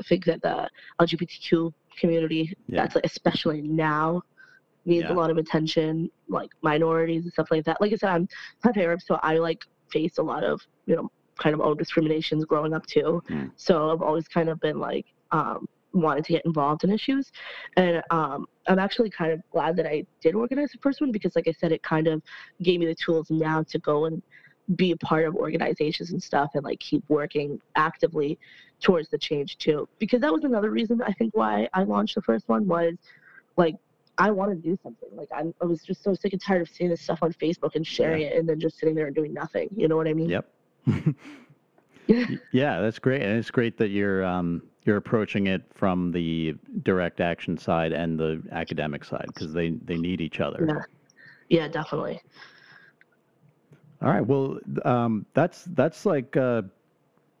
[0.00, 0.68] I think that the
[1.00, 2.82] LGBTQ community, Yeah.
[2.82, 4.22] that's like, especially now,
[4.84, 5.12] needs Yeah.
[5.12, 6.10] a lot of attention.
[6.28, 7.80] Like minorities and stuff like that.
[7.80, 8.28] Like I said, I'm
[8.76, 12.74] Arab, so I like face a lot of you know kind of own discriminations growing
[12.74, 13.22] up too.
[13.28, 13.50] Mm.
[13.56, 17.32] So I've always kind of been like um, wanted to get involved in issues,
[17.76, 21.36] and um, I'm actually kind of glad that I did organize the first one because,
[21.36, 22.22] like I said, it kind of
[22.62, 24.22] gave me the tools now to go and
[24.74, 28.36] be a part of organizations and stuff and like keep working actively
[28.80, 29.88] towards the change too.
[29.98, 32.94] Because that was another reason I think why I launched the first one was
[33.56, 33.76] like
[34.18, 35.08] I want to do something.
[35.12, 37.74] Like I'm, I was just so sick and tired of seeing this stuff on Facebook
[37.74, 39.68] and sharing it and then just sitting there and doing nothing.
[39.76, 40.30] You know what I mean?
[40.30, 40.48] Yep.
[42.52, 47.20] yeah, that's great, and it's great that you're um, you're approaching it from the direct
[47.20, 50.66] action side and the academic side because they they need each other.
[50.68, 50.82] Yeah.
[51.48, 52.20] Yeah, definitely.
[54.02, 54.26] All right.
[54.26, 56.62] Well, um, that's that's like uh,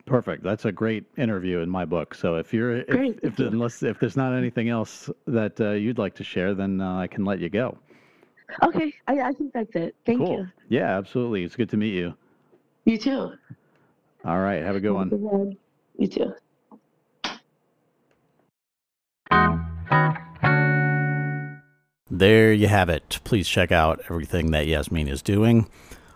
[0.06, 0.42] perfect.
[0.42, 2.14] That's a great interview in my book.
[2.14, 5.98] So if you're if, Great, if unless if there's not anything else that uh, you'd
[5.98, 7.78] like to share, then uh, I can let you go.
[8.62, 9.96] Okay, I, I think that's it.
[10.06, 10.38] Thank cool.
[10.38, 10.48] you.
[10.68, 11.42] Yeah, absolutely.
[11.42, 12.14] It's good to meet you.
[12.86, 13.32] You too.
[14.24, 14.62] All right.
[14.62, 15.08] Have a good Have one.
[15.10, 15.56] good one.
[15.98, 16.32] You too.
[22.10, 23.18] There you have it.
[23.24, 25.66] Please check out everything that Yasmeen is doing.